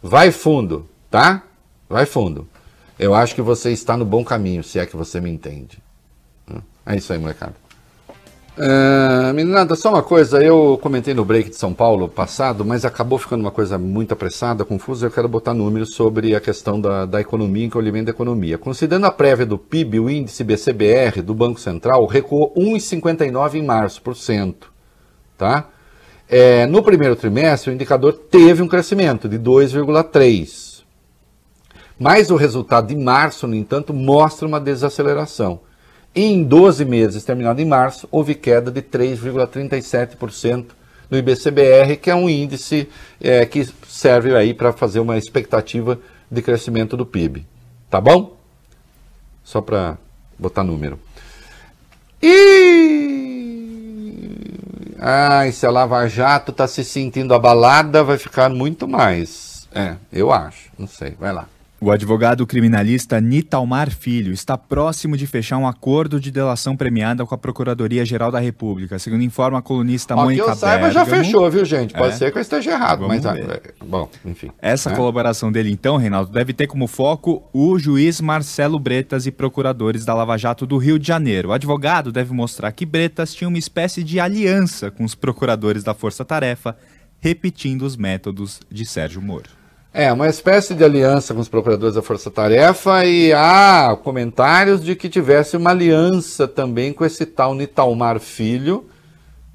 [0.00, 1.42] Vai fundo, tá?
[1.88, 2.46] Vai fundo.
[2.96, 5.82] Eu acho que você está no bom caminho, se é que você me entende.
[6.86, 7.67] É isso aí, molecada.
[8.58, 13.16] Uh, meninada, só uma coisa, eu comentei no break de São Paulo passado, mas acabou
[13.16, 17.20] ficando uma coisa muito apressada, confusa, eu quero botar números sobre a questão da, da
[17.20, 18.58] economia, encolhimento da economia.
[18.58, 24.02] Considerando a prévia do PIB, o índice BCBR do Banco Central recuou 1,59 em março
[24.02, 24.72] por cento,
[25.36, 25.68] tá?
[26.28, 30.82] É, no primeiro trimestre, o indicador teve um crescimento de 2,3.
[31.96, 35.60] Mas o resultado de março, no entanto, mostra uma desaceleração.
[36.20, 40.66] Em 12 meses, terminado em março, houve queda de 3,37%
[41.08, 42.88] no IBCBR, que é um índice
[43.20, 45.96] é, que serve aí para fazer uma expectativa
[46.28, 47.46] de crescimento do PIB.
[47.88, 48.36] Tá bom?
[49.44, 49.96] Só para
[50.36, 50.98] botar número.
[52.20, 53.38] E
[54.98, 59.68] ah, se a Lava Jato está se sentindo abalada, vai ficar muito mais.
[59.72, 60.68] É, eu acho.
[60.76, 61.14] Não sei.
[61.16, 61.46] Vai lá.
[61.80, 67.32] O advogado criminalista Nitalmar Filho está próximo de fechar um acordo de delação premiada com
[67.32, 71.48] a Procuradoria-Geral da República, segundo informa a colunista Ó, Mônica Que eu saiba, já fechou,
[71.48, 71.94] viu, gente?
[71.94, 72.16] Pode é.
[72.16, 73.26] ser que eu esteja errado, Vamos mas...
[73.26, 74.50] Ah, é, bom, enfim.
[74.60, 74.96] Essa é.
[74.96, 80.12] colaboração dele, então, Reinaldo, deve ter como foco o juiz Marcelo Bretas e procuradores da
[80.12, 81.50] Lava Jato do Rio de Janeiro.
[81.50, 85.94] O advogado deve mostrar que Bretas tinha uma espécie de aliança com os procuradores da
[85.94, 86.76] Força Tarefa,
[87.20, 89.57] repetindo os métodos de Sérgio Moro.
[89.98, 94.94] É, uma espécie de aliança com os procuradores da Força Tarefa e há comentários de
[94.94, 98.88] que tivesse uma aliança também com esse tal Nitalmar Filho,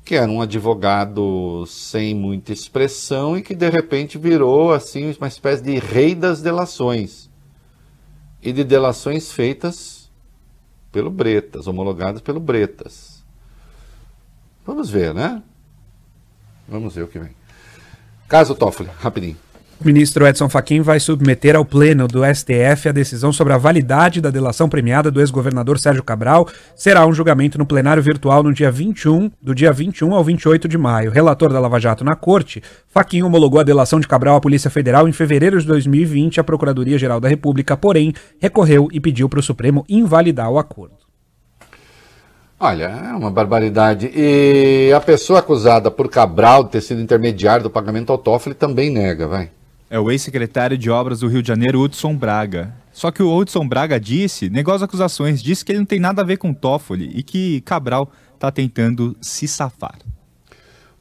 [0.04, 5.64] que era um advogado sem muita expressão e que de repente virou assim uma espécie
[5.64, 7.30] de rei das delações.
[8.42, 10.12] E de delações feitas
[10.92, 13.24] pelo Bretas, homologadas pelo Bretas.
[14.66, 15.42] Vamos ver, né?
[16.68, 17.32] Vamos ver o que vem.
[18.28, 19.38] Caso Toffoli, rapidinho.
[19.86, 24.30] Ministro Edson Fachin vai submeter ao Pleno do STF a decisão sobre a validade da
[24.30, 26.48] delação premiada do ex-governador Sérgio Cabral.
[26.74, 30.78] Será um julgamento no plenário virtual no dia 21, do dia 21 ao 28 de
[30.78, 31.12] maio.
[31.12, 35.06] Relator da Lava Jato na corte, Fachin homologou a delação de Cabral à Polícia Federal
[35.06, 39.84] em fevereiro de 2020 à Procuradoria-Geral da República, porém recorreu e pediu para o Supremo
[39.90, 40.96] invalidar o acordo.
[42.58, 44.10] Olha, é uma barbaridade.
[44.16, 48.90] E a pessoa acusada por Cabral de ter sido intermediário do pagamento ao Toffoli também
[48.90, 49.50] nega, vai.
[49.94, 52.74] É o ex-secretário de Obras do Rio de Janeiro, Hudson Braga.
[52.92, 56.24] Só que o Hudson Braga disse, negou as acusações, disse que ele não tem nada
[56.24, 60.00] a ver com Toffoli e que Cabral está tentando se safar.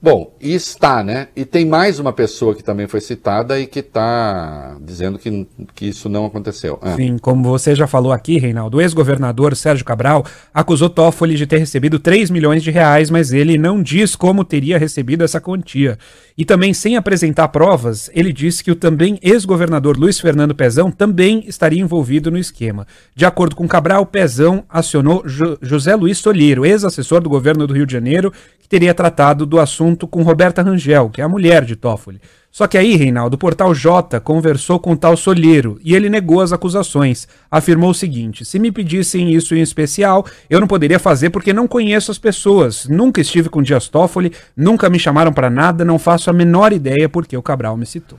[0.03, 1.29] Bom, e está, né?
[1.37, 5.47] E tem mais uma pessoa que também foi citada e que está dizendo que,
[5.77, 6.77] que isso não aconteceu.
[6.83, 6.97] Ah.
[6.97, 11.59] Sim, como você já falou aqui, Reinaldo, o ex-governador Sérgio Cabral acusou Toffoli de ter
[11.59, 15.97] recebido 3 milhões de reais, mas ele não diz como teria recebido essa quantia.
[16.37, 21.45] E também, sem apresentar provas, ele disse que o também ex-governador Luiz Fernando Pezão também
[21.47, 22.89] estaria envolvido no esquema.
[23.15, 27.87] De acordo com Cabral, Pezão acionou jo José Luiz Tolheiro, ex-assessor do governo do Rio
[27.87, 31.65] de Janeiro, que teria tratado do assunto junto com Roberta Rangel, que é a mulher
[31.65, 32.21] de Toffoli.
[32.51, 36.53] Só que aí, Reinaldo, o portal J conversou com tal Solheiro e ele negou as
[36.53, 37.29] acusações.
[37.51, 41.69] Afirmou o seguinte: se me pedissem isso em especial, eu não poderia fazer porque não
[41.69, 42.87] conheço as pessoas.
[42.89, 47.09] Nunca estive com Dias Toffoli, nunca me chamaram para nada, não faço a menor ideia
[47.09, 48.19] porque o Cabral me citou.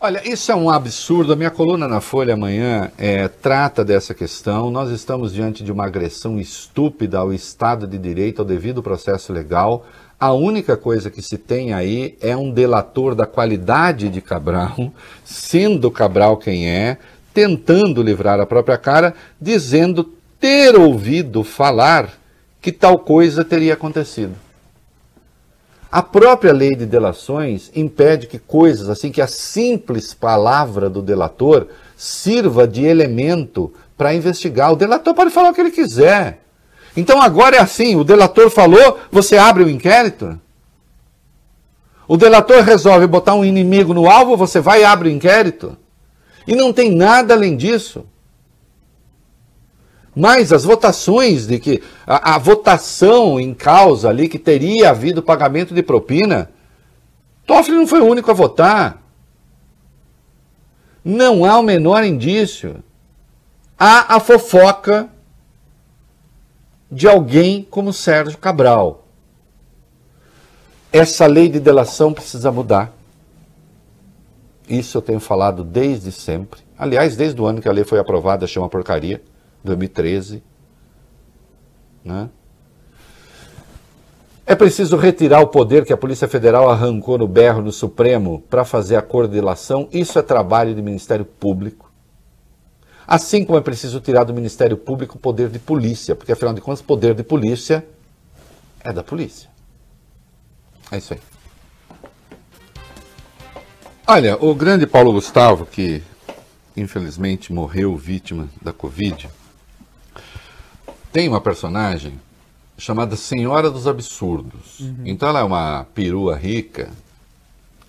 [0.00, 1.32] Olha, isso é um absurdo.
[1.32, 4.70] A minha coluna na Folha amanhã é, trata dessa questão.
[4.70, 9.86] Nós estamos diante de uma agressão estúpida ao Estado de Direito, ao devido processo legal.
[10.24, 14.90] A única coisa que se tem aí é um delator da qualidade de Cabral,
[15.22, 16.96] sendo Cabral quem é,
[17.34, 22.08] tentando livrar a própria cara, dizendo ter ouvido falar
[22.58, 24.34] que tal coisa teria acontecido.
[25.92, 31.66] A própria lei de delações impede que coisas assim, que a simples palavra do delator
[31.98, 34.72] sirva de elemento para investigar.
[34.72, 36.43] O delator pode falar o que ele quiser.
[36.96, 40.38] Então agora é assim: o delator falou, você abre o inquérito.
[42.06, 45.76] O delator resolve botar um inimigo no alvo, você vai e abre o inquérito.
[46.46, 48.06] E não tem nada além disso.
[50.14, 51.82] Mas as votações de que.
[52.06, 56.50] A, a, votação em causa ali que teria havido pagamento de propina.
[57.46, 59.02] Toffoli não foi o único a votar.
[61.04, 62.82] Não há o menor indício.
[63.78, 65.10] Há a fofoca
[66.94, 69.04] de alguém como Sérgio Cabral.
[70.92, 72.92] Essa lei de delação precisa mudar.
[74.68, 76.60] Isso eu tenho falado desde sempre.
[76.78, 79.20] Aliás, desde o ano que a lei foi aprovada, achei uma porcaria,
[79.64, 80.40] 2013.
[82.04, 82.30] Né?
[84.46, 88.64] É preciso retirar o poder que a Polícia Federal arrancou no berro no Supremo para
[88.64, 89.88] fazer a coordenação.
[89.90, 91.90] Isso é trabalho do Ministério Público.
[93.06, 96.60] Assim como é preciso tirar do Ministério Público o poder de polícia, porque afinal de
[96.60, 97.86] contas, o poder de polícia
[98.80, 99.50] é da polícia.
[100.90, 101.20] É isso aí.
[104.06, 106.02] Olha, o grande Paulo Gustavo, que
[106.76, 109.28] infelizmente morreu vítima da Covid,
[111.12, 112.20] tem uma personagem
[112.76, 114.80] chamada Senhora dos Absurdos.
[114.80, 115.02] Uhum.
[115.04, 116.90] Então ela é uma perua rica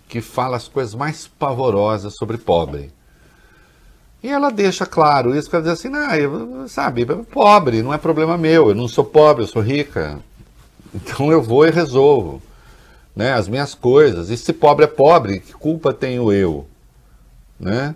[0.08, 2.94] que fala as coisas mais pavorosas sobre pobre.
[4.26, 8.36] E ela deixa claro isso, para dizer assim, não, eu, sabe, pobre, não é problema
[8.36, 10.18] meu, eu não sou pobre, eu sou rica.
[10.96, 12.42] Então eu vou e resolvo
[13.16, 14.32] né, as minhas coisas.
[14.32, 16.66] E se pobre é pobre, que culpa tenho eu?
[17.60, 17.94] Né?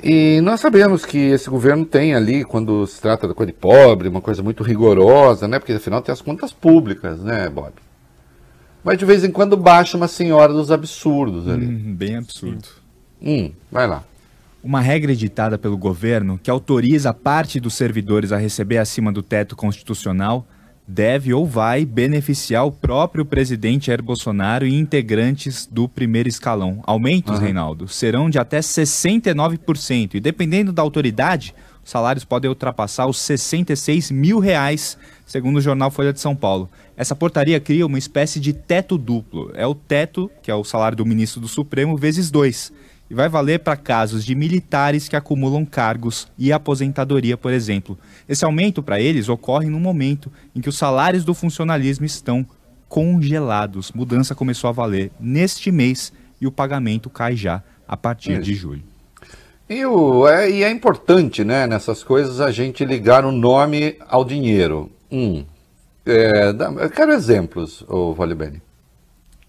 [0.00, 4.08] E nós sabemos que esse governo tem ali, quando se trata da coisa de pobre,
[4.08, 5.58] uma coisa muito rigorosa, né?
[5.58, 7.72] Porque afinal tem as contas públicas, né, Bob?
[8.84, 11.66] Mas de vez em quando baixa uma senhora dos absurdos ali.
[11.66, 12.68] Hum, bem absurdo.
[13.20, 14.04] Hum, vai lá
[14.66, 19.54] uma regra editada pelo governo que autoriza parte dos servidores a receber acima do teto
[19.54, 20.44] constitucional
[20.88, 26.80] deve ou vai beneficiar o próprio presidente Jair Bolsonaro e integrantes do primeiro escalão.
[26.84, 27.40] Aumentos, uhum.
[27.40, 31.54] Reinaldo, serão de até 69% e dependendo da autoridade,
[31.84, 36.68] os salários podem ultrapassar os 66 mil reais, segundo o jornal Folha de São Paulo.
[36.96, 39.52] Essa portaria cria uma espécie de teto duplo.
[39.54, 42.72] É o teto, que é o salário do ministro do Supremo, vezes dois
[43.08, 47.98] e vai valer para casos de militares que acumulam cargos e aposentadoria, por exemplo.
[48.28, 52.46] Esse aumento para eles ocorre no momento em que os salários do funcionalismo estão
[52.88, 53.92] congelados.
[53.92, 58.82] Mudança começou a valer neste mês e o pagamento cai já a partir de julho.
[59.68, 64.24] E, o, é, e é importante, né, nessas coisas, a gente ligar o nome ao
[64.24, 64.90] dinheiro.
[65.10, 65.44] Um,
[66.04, 66.50] é,
[66.80, 68.62] eu quero exemplos, o Valibene.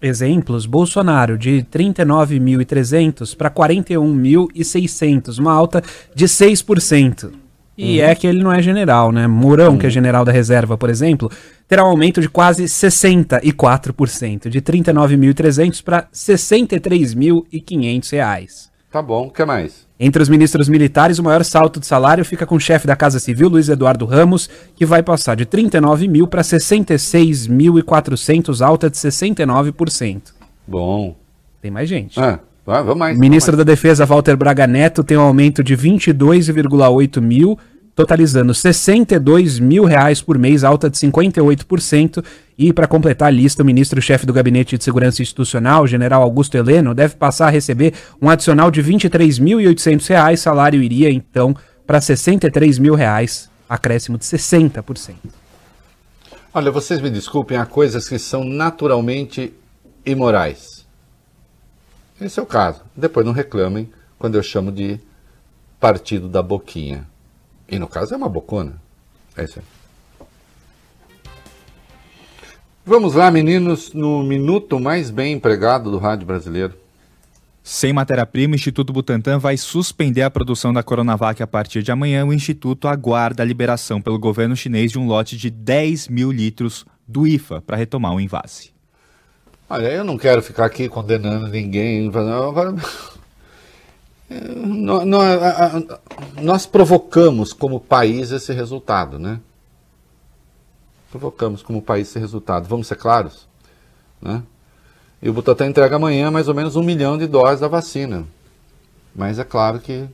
[0.00, 5.82] Exemplos: Bolsonaro de 39.300 para 41.600, uma alta
[6.14, 7.32] de 6%.
[7.76, 8.06] E uhum.
[8.06, 9.28] é que ele não é general, né?
[9.28, 9.78] Mourão, uhum.
[9.78, 11.30] que é general da reserva, por exemplo,
[11.68, 18.68] terá um aumento de quase 64%, de 39.300 para 63.500 reais.
[18.90, 19.86] Tá bom, o que mais?
[20.00, 23.18] Entre os ministros militares, o maior salto de salário fica com o chefe da Casa
[23.18, 30.32] Civil, Luiz Eduardo Ramos, que vai passar de 39 mil para 66.400, alta de 69%.
[30.66, 31.14] Bom.
[31.60, 32.18] Tem mais gente.
[32.18, 33.18] Ah, vamos mais.
[33.18, 33.66] Ministro vamos mais.
[33.66, 37.58] da Defesa, Walter Braga Neto, tem um aumento de 22,8 mil
[37.98, 42.24] totalizando 62 mil reais por mês, alta de 58%.
[42.56, 46.94] E para completar a lista, o ministro-chefe do Gabinete de Segurança Institucional, general Augusto Heleno,
[46.94, 50.36] deve passar a receber um adicional de R$ 23.800.
[50.36, 55.16] Salário iria então para 63 mil reais, acréscimo de 60%.
[56.54, 59.52] Olha, vocês me desculpem, há coisas que são naturalmente
[60.06, 60.86] imorais.
[62.20, 62.80] Esse é o caso.
[62.96, 65.00] Depois não reclamem quando eu chamo de
[65.80, 67.04] partido da boquinha.
[67.68, 68.80] E no caso é uma bocona.
[69.36, 69.64] É isso aí.
[72.84, 76.74] Vamos lá, meninos, no minuto mais bem empregado do rádio brasileiro.
[77.62, 82.24] Sem matéria-prima, o Instituto Butantan vai suspender a produção da Coronavac a partir de amanhã.
[82.24, 86.86] O Instituto aguarda a liberação pelo governo chinês de um lote de 10 mil litros
[87.06, 88.70] do IFA para retomar o invase.
[89.68, 92.10] Olha, eu não quero ficar aqui condenando ninguém.
[96.42, 99.40] Nós provocamos como país esse resultado, né?
[101.10, 102.68] Provocamos como país esse resultado.
[102.68, 103.48] Vamos ser claros?
[104.20, 104.42] Né?
[105.22, 108.26] E o Butantan entrega amanhã mais ou menos um milhão de doses da vacina.
[109.14, 110.06] Mas é claro que,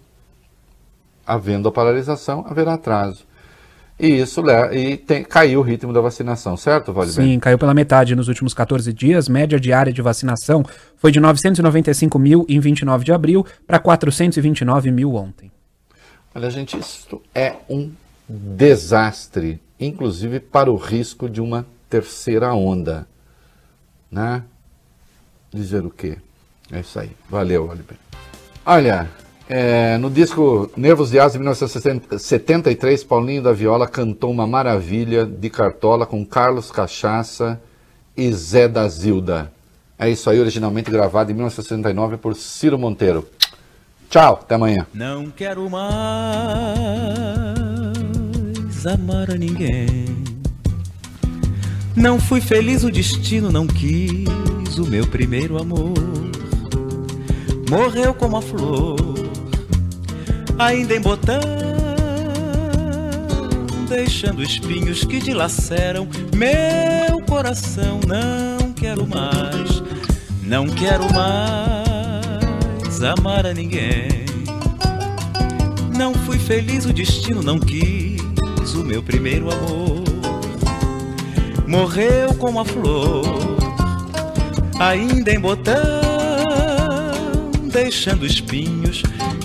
[1.26, 3.26] havendo a paralisação, haverá atraso.
[3.98, 4.42] E isso
[4.72, 8.52] e tem, caiu o ritmo da vacinação, certo, Vale Sim, caiu pela metade nos últimos
[8.52, 9.28] 14 dias.
[9.28, 10.64] Média diária de vacinação
[10.96, 15.50] foi de 995 mil em 29 de abril para 429 mil ontem.
[16.34, 17.92] Olha, gente, isso é um
[18.28, 23.06] desastre, inclusive para o risco de uma terceira onda.
[24.10, 24.42] Né?
[25.52, 26.18] Dizer o quê?
[26.72, 27.12] É isso aí.
[27.30, 27.96] Valeu, Oliver.
[28.66, 29.08] Olha,
[29.48, 35.50] é, no disco Nervos de Asa de 1973, Paulinho da Viola cantou uma maravilha de
[35.50, 37.60] cartola com Carlos Cachaça
[38.16, 39.52] e Zé da Zilda.
[39.98, 43.28] É isso aí, originalmente gravado em 1969 por Ciro Monteiro.
[44.08, 44.86] Tchau, até amanhã.
[44.94, 45.82] Não quero mais
[48.86, 50.24] amar a ninguém.
[51.94, 55.92] Não fui feliz, o destino não quis o meu primeiro amor.
[57.68, 59.33] Morreu como a flor
[60.58, 61.40] ainda em botão,
[63.88, 68.00] deixando espinhos que dilaceram meu coração.
[68.06, 69.82] Não quero mais,
[70.42, 74.24] não quero mais amar a ninguém.
[75.96, 78.24] Não fui feliz, o destino não quis
[78.74, 80.04] o meu primeiro amor.
[81.66, 83.24] Morreu como a flor,
[84.78, 85.74] ainda em botão,
[87.70, 89.02] deixando espinhos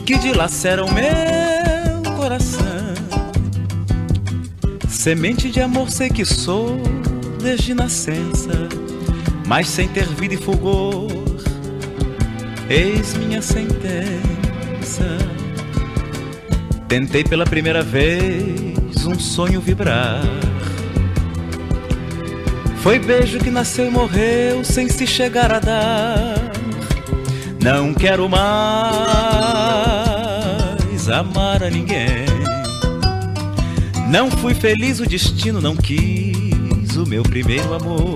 [0.10, 2.66] que dilaceram meu coração.
[4.88, 6.82] Semente de amor sei que sou
[7.40, 8.68] desde nascença,
[9.46, 11.12] mas sem ter vida e fulgor,
[12.68, 15.06] eis minha sentença.
[16.88, 20.24] Tentei pela primeira vez um sonho vibrar.
[22.82, 26.34] Foi beijo que nasceu e morreu sem se chegar a dar.
[27.62, 29.49] Não quero mais
[31.12, 32.26] amar a ninguém.
[34.10, 38.16] Não fui feliz, o destino não quis o meu primeiro amor.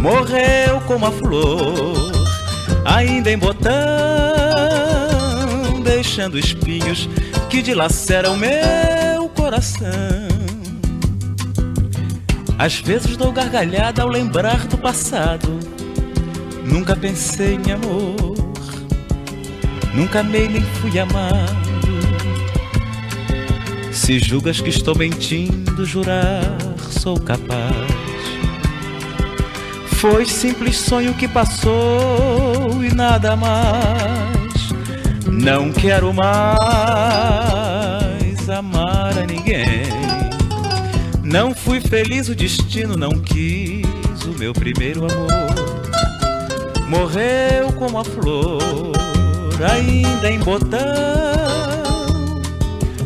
[0.00, 2.12] Morreu como a flor,
[2.84, 3.72] ainda em botão,
[5.82, 7.08] deixando espinhos
[7.50, 9.88] que dilaceram meu coração.
[12.58, 15.58] Às vezes dou gargalhada ao lembrar do passado.
[16.64, 18.35] Nunca pensei em amor
[19.96, 21.56] Nunca amei nem fui amado.
[23.90, 26.42] Se julgas que estou mentindo, jurar
[26.90, 27.74] sou capaz.
[29.94, 34.68] Foi simples sonho que passou e nada mais.
[35.26, 36.28] Não quero mais
[38.50, 39.86] amar a ninguém.
[41.24, 43.86] Não fui feliz, o destino não quis
[44.26, 45.30] o meu primeiro amor.
[46.86, 48.92] Morreu como a flor
[49.64, 50.78] ainda em botão,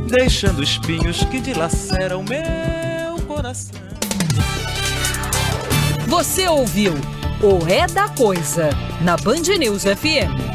[0.07, 3.79] deixando espinhos que dilaceram meu coração.
[6.07, 6.95] Você ouviu
[7.43, 8.71] o É da Coisa
[9.01, 10.50] na Band News FM.